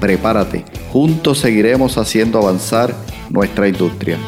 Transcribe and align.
Prepárate, 0.00 0.62
juntos 0.92 1.38
seguiremos 1.38 1.96
haciendo 1.96 2.38
avanzar 2.38 2.94
nuestra 3.30 3.66
industria. 3.66 4.18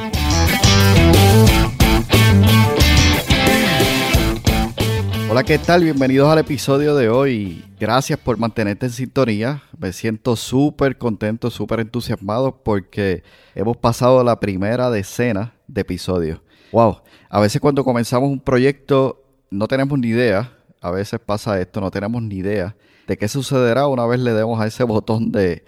Hola, 5.30 5.45
¿qué 5.45 5.59
tal? 5.59 5.84
Bienvenidos 5.84 6.32
al 6.32 6.38
episodio 6.38 6.95
de 6.96 7.10
hoy. 7.10 7.66
Gracias 7.78 8.18
por 8.18 8.38
mantenerte 8.38 8.86
en 8.86 8.92
sintonía. 8.92 9.62
Me 9.78 9.92
siento 9.92 10.36
súper 10.36 10.96
contento, 10.96 11.50
súper 11.50 11.80
entusiasmado 11.80 12.62
porque 12.64 13.23
hemos 13.54 13.76
pasado 13.76 14.24
la 14.24 14.40
primera 14.40 14.88
decena 14.88 15.52
de 15.66 15.82
episodios. 15.82 16.40
Wow, 16.73 17.02
a 17.28 17.40
veces 17.40 17.60
cuando 17.60 17.84
comenzamos 17.84 18.30
un 18.30 18.40
proyecto 18.40 19.23
no 19.50 19.68
tenemos 19.68 19.98
ni 19.98 20.09
idea, 20.09 20.50
a 20.80 20.90
veces 20.90 21.20
pasa 21.20 21.60
esto, 21.60 21.82
no 21.82 21.90
tenemos 21.90 22.23
ni 22.23 22.37
idea 22.37 22.74
de 23.08 23.16
qué 23.16 23.26
sucederá 23.26 23.88
una 23.88 24.06
vez 24.06 24.20
le 24.20 24.34
demos 24.34 24.60
a 24.60 24.66
ese 24.66 24.84
botón 24.84 25.32
de, 25.32 25.64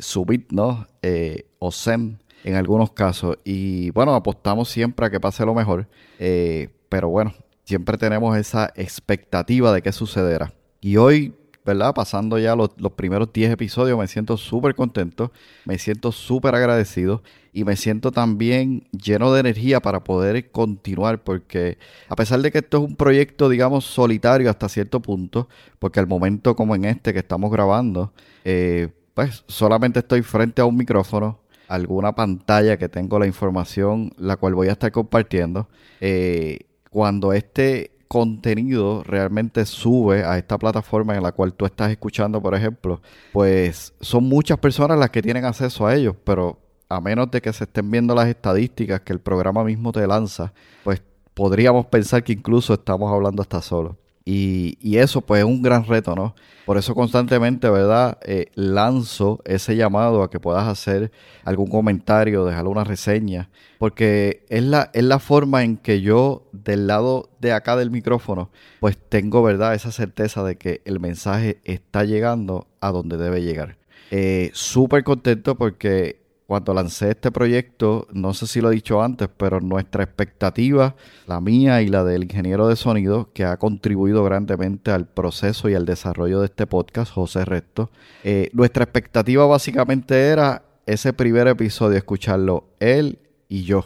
subir, 0.00 0.46
¿no? 0.50 0.86
Eh, 1.02 1.46
o 1.58 1.72
send 1.72 2.18
en 2.44 2.54
algunos 2.56 2.92
casos. 2.92 3.38
Y 3.42 3.90
bueno, 3.90 4.14
apostamos 4.14 4.68
siempre 4.68 5.06
a 5.06 5.10
que 5.10 5.18
pase 5.18 5.46
lo 5.46 5.54
mejor. 5.54 5.88
Eh, 6.18 6.68
pero 6.90 7.08
bueno, 7.08 7.32
siempre 7.64 7.96
tenemos 7.96 8.36
esa 8.36 8.70
expectativa 8.76 9.72
de 9.72 9.80
qué 9.80 9.92
sucederá. 9.92 10.52
Y 10.80 10.98
hoy 10.98 11.34
¿verdad? 11.68 11.92
Pasando 11.94 12.38
ya 12.38 12.56
los, 12.56 12.70
primeros 12.96 13.30
10 13.30 13.52
episodios, 13.52 13.98
me 13.98 14.06
siento 14.06 14.38
súper 14.38 14.74
contento, 14.74 15.32
me 15.66 15.76
siento 15.78 16.12
súper 16.12 16.54
agradecido 16.54 17.22
y 17.52 17.64
me 17.64 17.76
siento 17.76 18.10
también 18.10 18.88
lleno 18.90 19.34
de 19.34 19.40
energía 19.40 19.80
para 19.80 20.02
poder 20.02 20.50
continuar, 20.50 21.22
porque 21.22 21.76
a 22.08 22.16
pesar 22.16 22.40
de 22.40 22.50
que 22.50 22.58
esto 22.58 22.78
es 22.78 22.84
un 22.84 22.96
proyecto, 22.96 23.50
digamos, 23.50 23.84
solitario 23.84 24.48
hasta 24.48 24.70
cierto 24.70 25.02
punto, 25.02 25.46
porque 25.78 26.00
al 26.00 26.06
momento 26.06 26.56
como 26.56 26.74
en 26.74 26.86
este 26.86 27.12
que 27.12 27.18
estamos 27.18 27.50
grabando, 27.50 28.14
eh, 28.44 28.88
pues 29.12 29.44
solamente 29.46 29.98
estoy 29.98 30.22
frente 30.22 30.62
a 30.62 30.64
un 30.64 30.76
micrófono, 30.78 31.40
alguna 31.68 32.14
pantalla 32.14 32.78
que 32.78 32.88
tengo 32.88 33.18
la 33.18 33.26
información, 33.26 34.10
la 34.16 34.38
cual 34.38 34.54
voy 34.54 34.68
a 34.68 34.72
estar 34.72 34.90
compartiendo. 34.90 35.68
Eh, 36.00 36.60
cuando 36.88 37.34
este 37.34 37.97
contenido 38.08 39.02
realmente 39.04 39.64
sube 39.66 40.24
a 40.24 40.38
esta 40.38 40.58
plataforma 40.58 41.14
en 41.14 41.22
la 41.22 41.32
cual 41.32 41.52
tú 41.52 41.66
estás 41.66 41.90
escuchando, 41.90 42.40
por 42.42 42.54
ejemplo, 42.54 43.00
pues 43.32 43.92
son 44.00 44.24
muchas 44.24 44.58
personas 44.58 44.98
las 44.98 45.10
que 45.10 45.22
tienen 45.22 45.44
acceso 45.44 45.86
a 45.86 45.94
ellos, 45.94 46.16
pero 46.24 46.58
a 46.88 47.00
menos 47.00 47.30
de 47.30 47.42
que 47.42 47.52
se 47.52 47.64
estén 47.64 47.90
viendo 47.90 48.14
las 48.14 48.26
estadísticas 48.26 49.02
que 49.02 49.12
el 49.12 49.20
programa 49.20 49.62
mismo 49.62 49.92
te 49.92 50.06
lanza, 50.06 50.52
pues 50.82 51.02
podríamos 51.34 51.86
pensar 51.86 52.24
que 52.24 52.32
incluso 52.32 52.74
estamos 52.74 53.12
hablando 53.12 53.42
hasta 53.42 53.60
solo. 53.60 53.96
Y, 54.30 54.98
eso 54.98 55.22
pues 55.22 55.38
es 55.38 55.46
un 55.46 55.62
gran 55.62 55.86
reto, 55.86 56.14
¿no? 56.14 56.34
Por 56.66 56.76
eso 56.76 56.94
constantemente, 56.94 57.70
¿verdad? 57.70 58.18
Eh, 58.26 58.50
lanzo 58.54 59.40
ese 59.46 59.74
llamado 59.74 60.22
a 60.22 60.28
que 60.28 60.38
puedas 60.38 60.68
hacer 60.68 61.10
algún 61.44 61.68
comentario, 61.70 62.44
dejar 62.44 62.66
una 62.66 62.84
reseña, 62.84 63.48
porque 63.78 64.44
es 64.50 64.62
la, 64.64 64.90
es 64.92 65.04
la 65.04 65.18
forma 65.18 65.64
en 65.64 65.78
que 65.78 66.02
yo 66.02 66.46
del 66.52 66.86
lado 66.86 67.30
de 67.40 67.52
acá 67.52 67.74
del 67.74 67.90
micrófono, 67.90 68.50
pues 68.80 68.98
tengo, 68.98 69.42
¿verdad? 69.42 69.74
Esa 69.74 69.92
certeza 69.92 70.44
de 70.44 70.58
que 70.58 70.82
el 70.84 71.00
mensaje 71.00 71.62
está 71.64 72.04
llegando 72.04 72.66
a 72.82 72.90
donde 72.90 73.16
debe 73.16 73.42
llegar. 73.42 73.78
Eh, 74.10 74.50
Súper 74.52 75.04
contento 75.04 75.56
porque 75.56 76.17
cuando 76.48 76.72
lancé 76.72 77.10
este 77.10 77.30
proyecto, 77.30 78.06
no 78.10 78.32
sé 78.32 78.46
si 78.46 78.62
lo 78.62 78.70
he 78.70 78.74
dicho 78.74 79.02
antes, 79.02 79.28
pero 79.36 79.60
nuestra 79.60 80.02
expectativa, 80.02 80.96
la 81.26 81.42
mía 81.42 81.82
y 81.82 81.88
la 81.88 82.04
del 82.04 82.22
ingeniero 82.22 82.68
de 82.68 82.76
sonido, 82.76 83.28
que 83.34 83.44
ha 83.44 83.58
contribuido 83.58 84.24
grandemente 84.24 84.90
al 84.90 85.06
proceso 85.06 85.68
y 85.68 85.74
al 85.74 85.84
desarrollo 85.84 86.40
de 86.40 86.46
este 86.46 86.66
podcast, 86.66 87.12
José 87.12 87.44
Resto, 87.44 87.90
eh, 88.24 88.48
nuestra 88.54 88.84
expectativa 88.84 89.44
básicamente 89.44 90.28
era 90.28 90.62
ese 90.86 91.12
primer 91.12 91.48
episodio, 91.48 91.98
escucharlo 91.98 92.64
él 92.80 93.18
y 93.46 93.64
yo. 93.64 93.84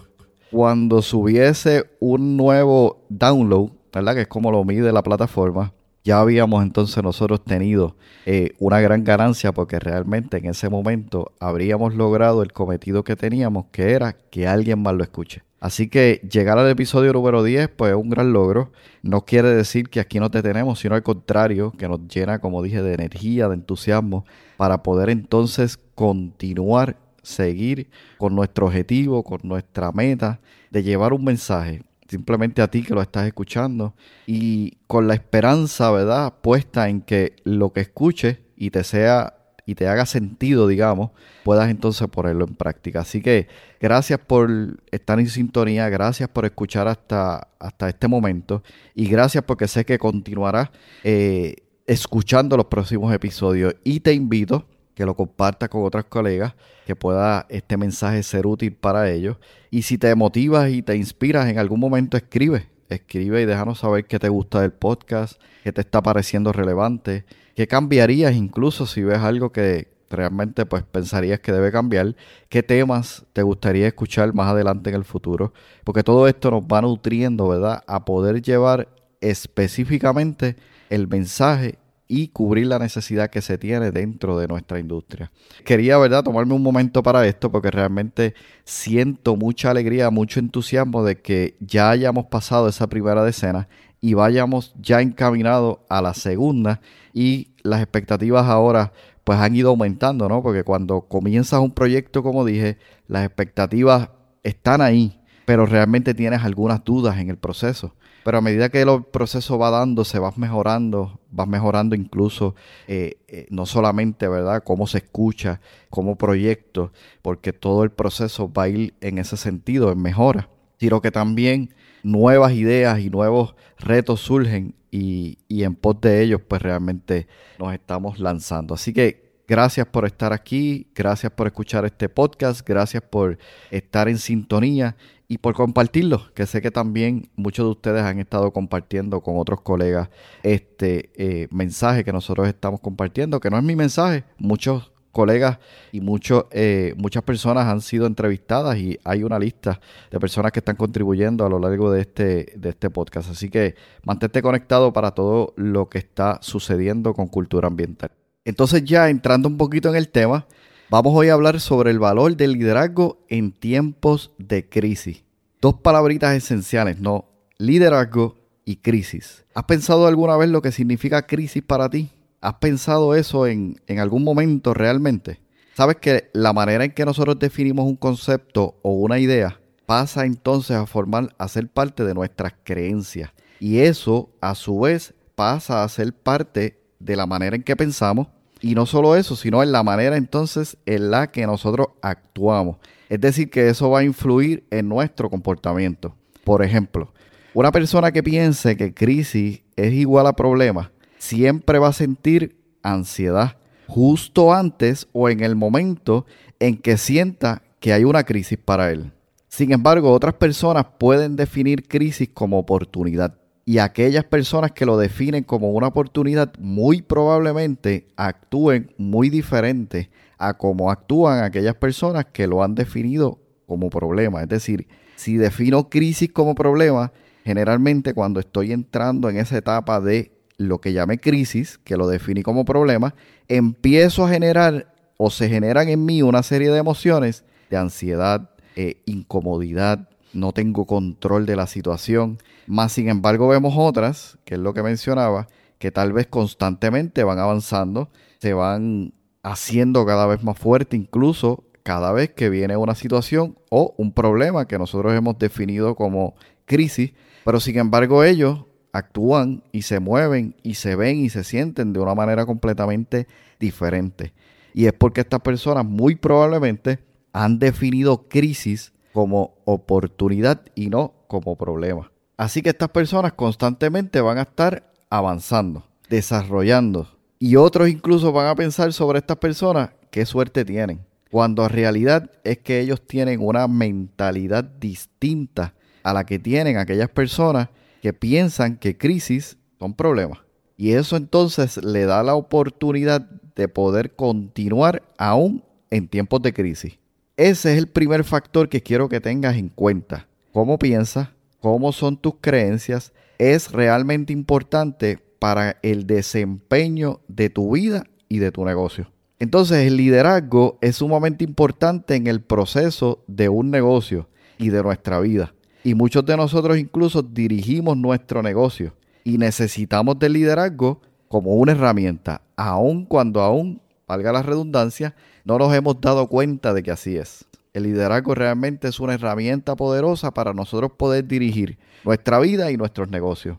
Cuando 0.53 1.03
subiese 1.03 1.91
un 1.99 2.37
nuevo 2.37 3.05
download, 3.09 3.71
¿verdad? 3.93 4.15
Que 4.15 4.21
es 4.21 4.29
como 4.29 4.53
lo 4.53 4.63
mide 4.63 4.93
la 4.93 5.03
plataforma, 5.03 5.73
ya 6.05 6.21
habíamos 6.21 6.63
entonces 6.63 7.03
nosotros 7.03 7.45
tenido 7.45 7.97
eh, 8.27 8.55
una 8.59 8.81
gran 8.81 9.05
ganancia 9.05 9.53
porque 9.53 9.79
realmente 9.79 10.39
en 10.39 10.47
ese 10.47 10.69
momento 10.69 11.33
habríamos 11.39 11.95
logrado 11.95 12.43
el 12.43 12.53
cometido 12.53 13.05
que 13.05 13.17
teníamos, 13.17 13.67
que 13.71 13.93
era 13.93 14.13
que 14.13 14.47
alguien 14.47 14.83
más 14.83 14.95
lo 14.95 15.05
escuche. 15.05 15.43
Así 15.61 15.89
que 15.89 16.21
llegar 16.29 16.59
al 16.59 16.69
episodio 16.69 17.13
número 17.13 17.45
10 17.45 17.69
pues 17.69 17.93
es 17.93 17.97
un 17.97 18.11
gran 18.11 18.33
logro. 18.33 18.73
No 19.03 19.25
quiere 19.25 19.55
decir 19.55 19.89
que 19.91 20.01
aquí 20.01 20.19
no 20.19 20.29
te 20.29 20.43
tenemos, 20.43 20.81
sino 20.81 20.97
al 20.97 21.05
contrario, 21.05 21.71
que 21.79 21.87
nos 21.87 22.01
llena, 22.09 22.41
como 22.41 22.63
dije, 22.63 22.83
de 22.83 22.95
energía, 22.95 23.47
de 23.47 23.55
entusiasmo, 23.55 24.25
para 24.57 24.83
poder 24.83 25.09
entonces 25.09 25.79
continuar, 25.95 26.97
seguir 27.23 27.91
con 28.19 28.35
nuestro 28.35 28.67
objetivo, 28.67 29.23
con 29.23 29.41
nuestra 29.45 29.93
meta 29.93 30.41
de 30.73 30.83
llevar 30.83 31.13
un 31.13 31.23
mensaje 31.23 31.83
simplemente 32.13 32.61
a 32.61 32.69
ti 32.69 32.83
que 32.83 32.95
lo 32.95 33.01
estás 33.01 33.27
escuchando 33.27 33.95
y 34.27 34.77
con 34.87 35.09
la 35.09 35.15
esperanza, 35.15 35.91
¿verdad?, 35.91 36.35
puesta 36.43 36.91
en 36.91 37.01
que 37.01 37.37
lo 37.45 37.73
que 37.73 37.81
escuches 37.81 38.39
y 38.55 38.71
te 38.71 38.85
sea 38.85 39.39
y 39.65 39.75
te 39.77 39.89
haga 39.89 40.05
sentido, 40.05 40.67
digamos, 40.67 41.13
puedas 41.45 41.71
entonces 41.71 42.07
ponerlo 42.09 42.45
en 42.47 42.55
práctica. 42.55 43.01
Así 43.01 43.23
que 43.23 43.49
gracias 43.81 44.19
por 44.19 44.51
estar 44.91 45.19
en 45.21 45.29
sintonía, 45.29 45.89
gracias 45.89 46.29
por 46.29 46.45
escuchar 46.45 46.87
hasta, 46.87 47.49
hasta 47.59 47.89
este 47.89 48.09
momento 48.09 48.63
y 48.95 49.07
gracias 49.07 49.45
porque 49.45 49.69
sé 49.69 49.87
que 49.87 49.99
continuarás 49.99 50.69
eh, 51.05 51.55
escuchando 51.87 52.59
los 52.59 52.67
próximos 52.67 53.15
episodios 53.15 53.75
y 53.85 54.01
te 54.01 54.13
invito 54.13 54.67
que 54.95 55.07
lo 55.07 55.15
compartas 55.15 55.69
con 55.69 55.85
otras 55.85 56.05
colegas, 56.05 56.55
que 56.87 56.97
pueda 56.97 57.47
este 57.49 57.77
mensaje 57.77 58.23
ser 58.23 58.47
útil 58.47 58.73
para 58.73 59.11
ellos. 59.11 59.37
Y 59.71 59.83
si 59.83 59.99
te 59.99 60.15
motivas 60.15 60.71
y 60.71 60.83
te 60.83 60.97
inspiras 60.97 61.49
en 61.49 61.59
algún 61.59 61.81
momento, 61.81 62.17
escribe. 62.17 62.69
Escribe 62.89 63.41
y 63.41 63.47
déjanos 63.47 63.79
saber 63.79 64.05
qué 64.05 64.19
te 64.19 64.29
gusta 64.29 64.61
del 64.61 64.73
podcast, 64.73 65.41
qué 65.65 65.73
te 65.73 65.81
está 65.81 66.03
pareciendo 66.03 66.53
relevante, 66.53 67.25
qué 67.55 67.67
cambiarías 67.67 68.35
incluso 68.35 68.87
si 68.87 69.03
ves 69.03 69.19
algo 69.19 69.51
que 69.51 69.89
realmente 70.11 70.67
pues 70.67 70.83
pensarías 70.83 71.41
que 71.41 71.53
debe 71.53 71.73
cambiar, 71.73 72.15
qué 72.49 72.63
temas 72.63 73.25
te 73.33 73.43
gustaría 73.43 73.87
escuchar 73.87 74.35
más 74.35 74.49
adelante 74.49 74.91
en 74.91 74.97
el 74.97 75.05
futuro, 75.05 75.53
porque 75.85 76.03
todo 76.03 76.29
esto 76.29 76.51
nos 76.51 76.65
va 76.65 76.83
nutriendo, 76.83 77.49
¿verdad? 77.49 77.83
A 77.87 78.05
poder 78.05 78.43
llevar 78.43 78.89
específicamente 79.21 80.57
el 80.91 81.09
mensaje 81.09 81.79
y 82.15 82.29
cubrir 82.29 82.67
la 82.67 82.79
necesidad 82.79 83.31
que 83.31 83.41
se 83.41 83.57
tiene 83.57 83.91
dentro 83.91 84.39
de 84.39 84.47
nuestra 84.47 84.79
industria. 84.79 85.33
Quería, 85.65 85.97
¿verdad?, 85.97 86.23
tomarme 86.23 86.53
un 86.53 86.63
momento 86.63 87.03
para 87.03 87.27
esto 87.27 87.51
porque 87.51 87.71
realmente 87.71 88.35
siento 88.65 89.35
mucha 89.35 89.71
alegría, 89.71 90.11
mucho 90.11 90.39
entusiasmo 90.39 91.05
de 91.05 91.23
que 91.23 91.57
ya 91.61 91.89
hayamos 91.89 92.27
pasado 92.27 92.69
esa 92.69 92.87
primera 92.87 93.25
decena 93.25 93.67
y 94.03 94.13
vayamos 94.13 94.75
ya 94.79 95.01
encaminados 95.01 95.79
a 95.89 96.03
la 96.03 96.13
segunda 96.13 96.83
y 97.15 97.53
las 97.63 97.81
expectativas 97.81 98.45
ahora 98.45 98.93
pues 99.25 99.39
han 99.39 99.57
ido 99.57 99.71
aumentando, 99.71 100.29
¿no? 100.29 100.43
Porque 100.43 100.65
cuando 100.65 101.09
comienzas 101.09 101.61
un 101.61 101.71
proyecto, 101.71 102.23
como 102.23 102.45
dije, 102.45 102.77
las 103.09 103.25
expectativas 103.25 104.11
están 104.43 104.83
ahí, 104.83 105.19
pero 105.47 105.65
realmente 105.65 106.13
tienes 106.13 106.43
algunas 106.43 106.85
dudas 106.85 107.17
en 107.17 107.31
el 107.31 107.39
proceso. 107.39 107.95
Pero 108.25 108.39
a 108.39 108.41
medida 108.41 108.69
que 108.69 108.83
el 108.83 109.05
proceso 109.05 109.59
va 109.59 109.71
dándose, 109.71 110.19
vas 110.19 110.39
mejorando, 110.39 111.21
vas 111.31 111.49
mejorando 111.49 111.95
incluso 111.95 112.55
eh, 112.87 113.19
eh, 113.29 113.47
no 113.51 113.67
solamente, 113.67 114.29
¿verdad?, 114.29 114.63
cómo 114.65 114.87
se 114.87 114.99
escucha, 114.99 115.61
como 115.91 116.17
proyecto, 116.17 116.93
porque 117.21 117.53
todo 117.53 117.85
el 117.85 117.91
proceso 117.91 118.53
va 118.53 118.65
a 118.65 118.69
ir 118.69 118.95
en 119.01 119.19
ese 119.19 119.37
sentido, 119.37 119.91
en 119.91 120.01
mejora, 120.01 120.49
sino 120.79 121.01
que 121.01 121.11
también 121.11 121.75
nuevas 122.03 122.53
ideas 122.53 123.01
y 123.01 123.11
nuevos 123.11 123.55
retos 123.79 124.21
surgen 124.21 124.75
y, 124.91 125.39
y 125.49 125.65
en 125.65 125.75
pos 125.75 126.01
de 126.01 126.23
ellos, 126.23 126.41
pues 126.47 126.63
realmente 126.63 127.27
nos 127.59 127.73
estamos 127.73 128.19
lanzando. 128.19 128.75
Así 128.75 128.93
que 128.93 129.23
Gracias 129.53 129.87
por 129.87 130.07
estar 130.07 130.33
aquí, 130.33 130.87
gracias 130.95 131.31
por 131.31 131.47
escuchar 131.47 131.85
este 131.85 132.09
podcast, 132.09 132.67
gracias 132.67 133.03
por 133.03 133.39
estar 133.71 134.09
en 134.09 134.17
sintonía 134.17 134.97
y 135.29 135.39
por 135.39 135.55
compartirlo, 135.55 136.33
que 136.35 136.47
sé 136.47 136.61
que 136.61 136.71
también 136.71 137.31
muchos 137.37 137.67
de 137.67 137.71
ustedes 137.71 138.03
han 138.03 138.19
estado 138.19 138.53
compartiendo 138.53 139.21
con 139.21 139.39
otros 139.39 139.63
colegas 139.63 140.11
este 140.43 141.11
eh, 141.15 141.49
mensaje 141.51 142.05
que 142.05 142.13
nosotros 142.13 142.49
estamos 142.49 142.81
compartiendo, 142.81 143.41
que 143.41 143.51
no 143.51 143.59
es 143.59 143.65
mi 143.65 143.77
mensaje, 143.77 144.25
muchos 144.39 144.93
colegas 145.13 145.59
y 145.93 146.01
muchos, 146.01 146.47
eh, 146.51 146.95
muchas 146.97 147.23
personas 147.23 147.67
han 147.67 147.81
sido 147.81 148.07
entrevistadas 148.07 148.77
y 148.79 148.99
hay 149.05 149.23
una 149.23 149.39
lista 149.39 149.81
de 150.11 150.19
personas 150.19 150.51
que 150.51 150.59
están 150.59 150.77
contribuyendo 150.77 151.47
a 151.47 151.49
lo 151.49 151.59
largo 151.59 151.93
de 151.93 152.01
este, 152.01 152.53
de 152.57 152.71
este 152.71 152.91
podcast. 152.91 153.31
Así 153.31 153.49
que 153.49 153.77
mantente 154.05 154.43
conectado 154.43 154.93
para 154.93 155.13
todo 155.13 155.53
lo 155.57 155.89
que 155.89 155.99
está 155.99 156.39
sucediendo 156.43 157.15
con 157.15 157.29
cultura 157.29 157.69
ambiental. 157.69 158.11
Entonces 158.45 158.85
ya 158.85 159.09
entrando 159.09 159.49
un 159.49 159.57
poquito 159.57 159.89
en 159.89 159.97
el 159.97 160.09
tema, 160.09 160.47
vamos 160.93 161.15
hoy 161.15 161.31
a 161.31 161.33
hablar 161.33 161.59
sobre 161.59 161.91
el 161.91 161.99
valor 161.99 162.37
del 162.37 162.53
liderazgo 162.53 163.25
en 163.31 163.53
tiempos 163.53 164.35
de 164.37 164.69
crisis. 164.69 165.25
Dos 165.59 165.77
palabritas 165.77 166.37
esenciales, 166.37 167.01
¿no? 167.01 167.31
Liderazgo 167.57 168.37
y 168.67 168.77
crisis. 168.77 169.47
¿Has 169.55 169.65
pensado 169.65 170.07
alguna 170.07 170.37
vez 170.37 170.51
lo 170.51 170.61
que 170.61 170.71
significa 170.71 171.27
crisis 171.27 171.63
para 171.63 171.89
ti? 171.89 172.11
¿Has 172.43 172.57
pensado 172.57 173.15
eso 173.15 173.47
en, 173.47 173.81
en 173.87 174.01
algún 174.01 174.23
momento 174.23 174.75
realmente? 174.75 175.41
Sabes 175.75 175.97
que 175.97 176.29
la 176.35 176.53
manera 176.53 176.85
en 176.85 176.93
que 176.93 177.07
nosotros 177.07 177.39
definimos 177.39 177.87
un 177.87 177.97
concepto 177.97 178.79
o 178.83 178.93
una 178.93 179.19
idea 179.19 179.59
pasa 179.87 180.27
entonces 180.27 180.77
a 180.77 180.85
formar, 180.85 181.35
a 181.39 181.49
ser 181.49 181.69
parte 181.69 182.05
de 182.05 182.13
nuestras 182.13 182.53
creencias. 182.65 183.31
Y 183.61 183.79
eso, 183.79 184.29
a 184.43 184.55
su 184.55 184.81
vez, 184.81 185.15
pasa 185.37 185.85
a 185.85 185.89
ser 185.89 186.13
parte 186.13 186.83
de 186.99 187.17
la 187.17 187.25
manera 187.25 187.57
en 187.57 187.63
que 187.63 187.77
pensamos. 187.77 188.29
Y 188.63 188.75
no 188.75 188.87
solo 188.87 189.17
eso, 189.17 189.37
sino 189.37 189.63
en 189.63 189.73
la 189.73 189.83
manera 189.83 190.17
entonces 190.17 190.79
en 190.87 191.11
la 191.11 191.27
que 191.27 191.47
nosotros 191.47 191.89
actuamos. 192.01 192.77
Es 193.09 193.21
decir, 193.21 193.51
que 193.51 193.69
eso 193.69 193.91
va 193.91 193.99
a 193.99 194.05
influir 194.05 194.65
en 194.71 194.89
nuestro 194.89 195.29
comportamiento. 195.29 196.15
Por 196.45 196.65
ejemplo, 196.65 197.13
una 197.55 197.73
persona 197.73 198.13
que 198.13 198.23
piense 198.23 198.77
que 198.77 198.95
crisis 198.95 199.63
es 199.77 199.93
igual 199.93 200.27
a 200.29 200.33
problema 200.33 200.93
siempre 201.19 201.79
va 201.79 201.89
a 201.89 201.93
sentir 201.93 202.57
ansiedad 202.83 203.57
justo 203.87 204.55
antes 204.55 205.09
o 205.13 205.29
en 205.29 205.43
el 205.43 205.55
momento 205.55 206.25
en 206.59 206.79
que 206.79 206.97
sienta 206.97 207.63
que 207.79 207.93
hay 207.93 208.05
una 208.05 208.25
crisis 208.25 208.59
para 208.59 208.91
él. 208.91 209.13
Sin 209.49 209.73
embargo, 209.73 210.11
otras 210.13 210.35
personas 210.35 210.87
pueden 210.99 211.37
definir 211.37 211.87
crisis 211.87 212.31
como 212.33 212.59
oportunidad 212.59 213.37
y 213.65 213.79
aquellas 213.79 214.25
personas 214.25 214.73
que 214.73 214.87
lo 214.87 214.99
definen 214.99 215.45
como 215.45 215.71
una 215.71 215.89
oportunidad 215.89 216.53
muy 216.59 217.03
probablemente 217.03 218.09
actúen 218.17 218.93
muy 218.99 219.31
diferente 219.31 220.11
a 220.39 220.55
como 220.55 220.91
actúan 220.91 221.45
aquellas 221.45 221.77
personas 221.77 222.27
que 222.33 222.47
lo 222.47 222.65
han 222.65 222.75
definido 222.75 223.39
como 223.67 223.89
problema. 223.91 224.43
Es 224.43 224.49
decir, 224.49 224.89
si 225.15 225.37
defino 225.37 225.89
crisis 225.89 226.33
como 226.33 226.55
problema, 226.55 227.13
generalmente 227.45 228.15
cuando 228.15 228.41
estoy 228.41 228.73
entrando 228.73 229.31
en 229.31 229.37
esa 229.37 229.57
etapa 229.57 230.01
de 230.01 230.33
lo 230.59 230.81
que 230.81 230.93
llame 230.93 231.19
crisis, 231.19 231.79
que 231.79 231.97
lo 231.97 232.09
definí 232.09 232.43
como 232.43 232.65
problema, 232.65 233.15
empiezo 233.49 234.25
a 234.25 234.31
generar 234.31 234.93
o 235.17 235.31
se 235.31 235.49
generan 235.49 235.89
en 235.89 236.05
mí 236.05 236.23
una 236.23 236.43
serie 236.43 236.71
de 236.71 236.79
emociones 236.79 237.45
de 237.71 237.77
ansiedad, 237.77 238.51
eh, 238.75 239.03
incomodidad, 239.07 240.09
no 240.33 240.53
tengo 240.53 240.87
control 240.87 241.47
de 241.47 241.57
la 241.57 241.67
situación. 241.67 242.39
Más 242.67 242.93
sin 242.93 243.09
embargo 243.09 243.49
vemos 243.49 243.75
otras, 243.77 244.39
que 244.45 244.55
es 244.55 244.61
lo 244.61 244.75
que 244.75 244.83
mencionaba, 244.83 245.49
que 245.79 245.91
tal 245.91 246.13
vez 246.13 246.27
constantemente 246.27 247.25
van 247.25 247.39
avanzando, 247.39 248.11
se 248.39 248.55
van 248.55 249.15
haciendo 249.43 250.07
cada 250.07 250.27
vez 250.27 250.43
más 250.43 250.59
fuerte, 250.59 250.97
incluso 250.97 251.65
cada 251.83 252.13
vez 252.13 252.31
que 252.31 252.49
viene 252.49 252.77
una 252.77 252.95
situación 252.95 253.59
o 253.71 253.95
un 253.97 254.13
problema 254.13 254.69
que 254.69 254.79
nosotros 254.79 255.13
hemos 255.15 255.39
definido 255.39 255.97
como 255.97 256.35
crisis, 256.65 257.13
pero 257.45 257.59
sin 257.59 257.79
embargo 257.79 258.23
ellos 258.23 258.65
actúan 258.93 259.65
y 259.73 259.83
se 259.83 259.99
mueven 259.99 260.55
y 260.63 260.75
se 260.75 260.95
ven 260.95 261.19
y 261.19 261.31
se 261.31 261.45
sienten 261.45 261.93
de 261.93 262.01
una 262.01 262.15
manera 262.15 262.47
completamente 262.47 263.27
diferente. 263.59 264.33
Y 264.75 264.87
es 264.87 264.93
porque 264.93 265.23
estas 265.23 265.41
personas 265.41 265.85
muy 265.85 266.15
probablemente 266.15 267.01
han 267.33 267.59
definido 267.59 268.29
crisis 268.29 268.93
como 269.13 269.55
oportunidad 269.65 270.63
y 270.75 270.89
no 270.89 271.15
como 271.27 271.57
problema. 271.57 272.12
Así 272.37 272.63
que 272.63 272.71
estas 272.71 272.91
personas 272.91 273.33
constantemente 273.35 274.21
van 274.21 274.39
a 274.39 274.43
estar 274.43 274.93
avanzando, 275.11 275.85
desarrollando. 276.09 277.09
Y 277.39 277.57
otros 277.57 277.89
incluso 277.89 278.33
van 278.33 278.47
a 278.47 278.55
pensar 278.55 278.93
sobre 278.93 279.19
estas 279.19 279.37
personas 279.37 279.91
qué 280.11 280.25
suerte 280.27 280.65
tienen. 280.65 281.01
Cuando 281.31 281.65
en 281.65 281.71
realidad 281.71 282.31
es 282.45 282.59
que 282.59 282.81
ellos 282.81 283.01
tienen 283.07 283.41
una 283.41 283.67
mentalidad 283.67 284.65
distinta 284.65 285.75
a 286.03 286.13
la 286.13 286.25
que 286.25 286.39
tienen 286.39 286.77
aquellas 286.77 287.09
personas 287.09 287.69
que 288.03 288.13
piensan 288.13 288.77
que 288.77 288.97
crisis 288.97 289.57
son 289.79 289.95
problemas. 289.95 290.41
Y 290.77 290.93
eso 290.93 291.17
entonces 291.17 291.83
le 291.83 292.05
da 292.07 292.23
la 292.23 292.35
oportunidad 292.35 293.21
de 293.55 293.69
poder 293.69 294.15
continuar 294.15 295.03
aún 295.17 295.63
en 295.91 296.09
tiempos 296.09 296.43
de 296.43 296.53
crisis. 296.53 296.99
Ese 297.37 297.73
es 297.73 297.79
el 297.79 297.87
primer 297.87 298.25
factor 298.25 298.69
que 298.69 298.83
quiero 298.83 299.09
que 299.09 299.21
tengas 299.21 299.57
en 299.57 299.69
cuenta. 299.69 300.27
¿Cómo 300.53 300.79
piensas? 300.79 301.29
¿Cómo 301.63 301.93
son 301.93 302.17
tus 302.17 302.35
creencias? 302.41 303.13
Es 303.39 303.71
realmente 303.71 304.33
importante 304.33 305.21
para 305.39 305.77
el 305.83 306.09
desempeño 306.09 307.21
de 307.29 307.51
tu 307.51 307.71
vida 307.75 308.03
y 308.29 308.41
de 308.41 308.51
tu 308.51 308.65
negocio. 308.65 309.13
Entonces 309.39 309.87
el 309.87 309.97
liderazgo 309.97 310.77
es 310.81 310.97
sumamente 310.97 311.45
importante 311.45 312.17
en 312.17 312.27
el 312.27 312.41
proceso 312.41 313.23
de 313.29 313.49
un 313.49 313.71
negocio 313.71 314.29
y 314.59 314.71
de 314.71 314.83
nuestra 314.83 315.21
vida. 315.21 315.55
Y 315.85 315.95
muchos 315.95 316.27
de 316.27 316.37
nosotros 316.37 316.79
incluso 316.79 317.23
dirigimos 317.23 317.97
nuestro 317.97 318.43
negocio 318.43 318.97
y 319.23 319.39
necesitamos 319.39 320.19
del 320.19 320.33
liderazgo 320.33 321.01
como 321.29 321.53
una 321.53 321.73
herramienta, 321.73 322.43
aun 322.57 323.05
cuando 323.05 323.41
aún, 323.41 323.81
valga 324.09 324.33
la 324.33 324.43
redundancia, 324.43 325.15
no 325.45 325.59
nos 325.59 325.73
hemos 325.73 326.01
dado 326.01 326.27
cuenta 326.27 326.75
de 326.75 326.83
que 326.83 326.91
así 326.91 327.17
es. 327.17 327.45
El 327.73 327.85
liderazgo 327.85 328.35
realmente 328.35 328.89
es 328.89 329.01
una 329.01 329.15
herramienta 329.15 329.77
poderosa 329.77 330.33
para 330.33 330.53
nosotros 330.53 330.93
poder 330.93 331.27
dirigir 331.27 331.79
nuestra 332.05 332.39
vida 332.39 332.71
y 332.71 332.77
nuestros 332.77 333.09
negocios. 333.09 333.57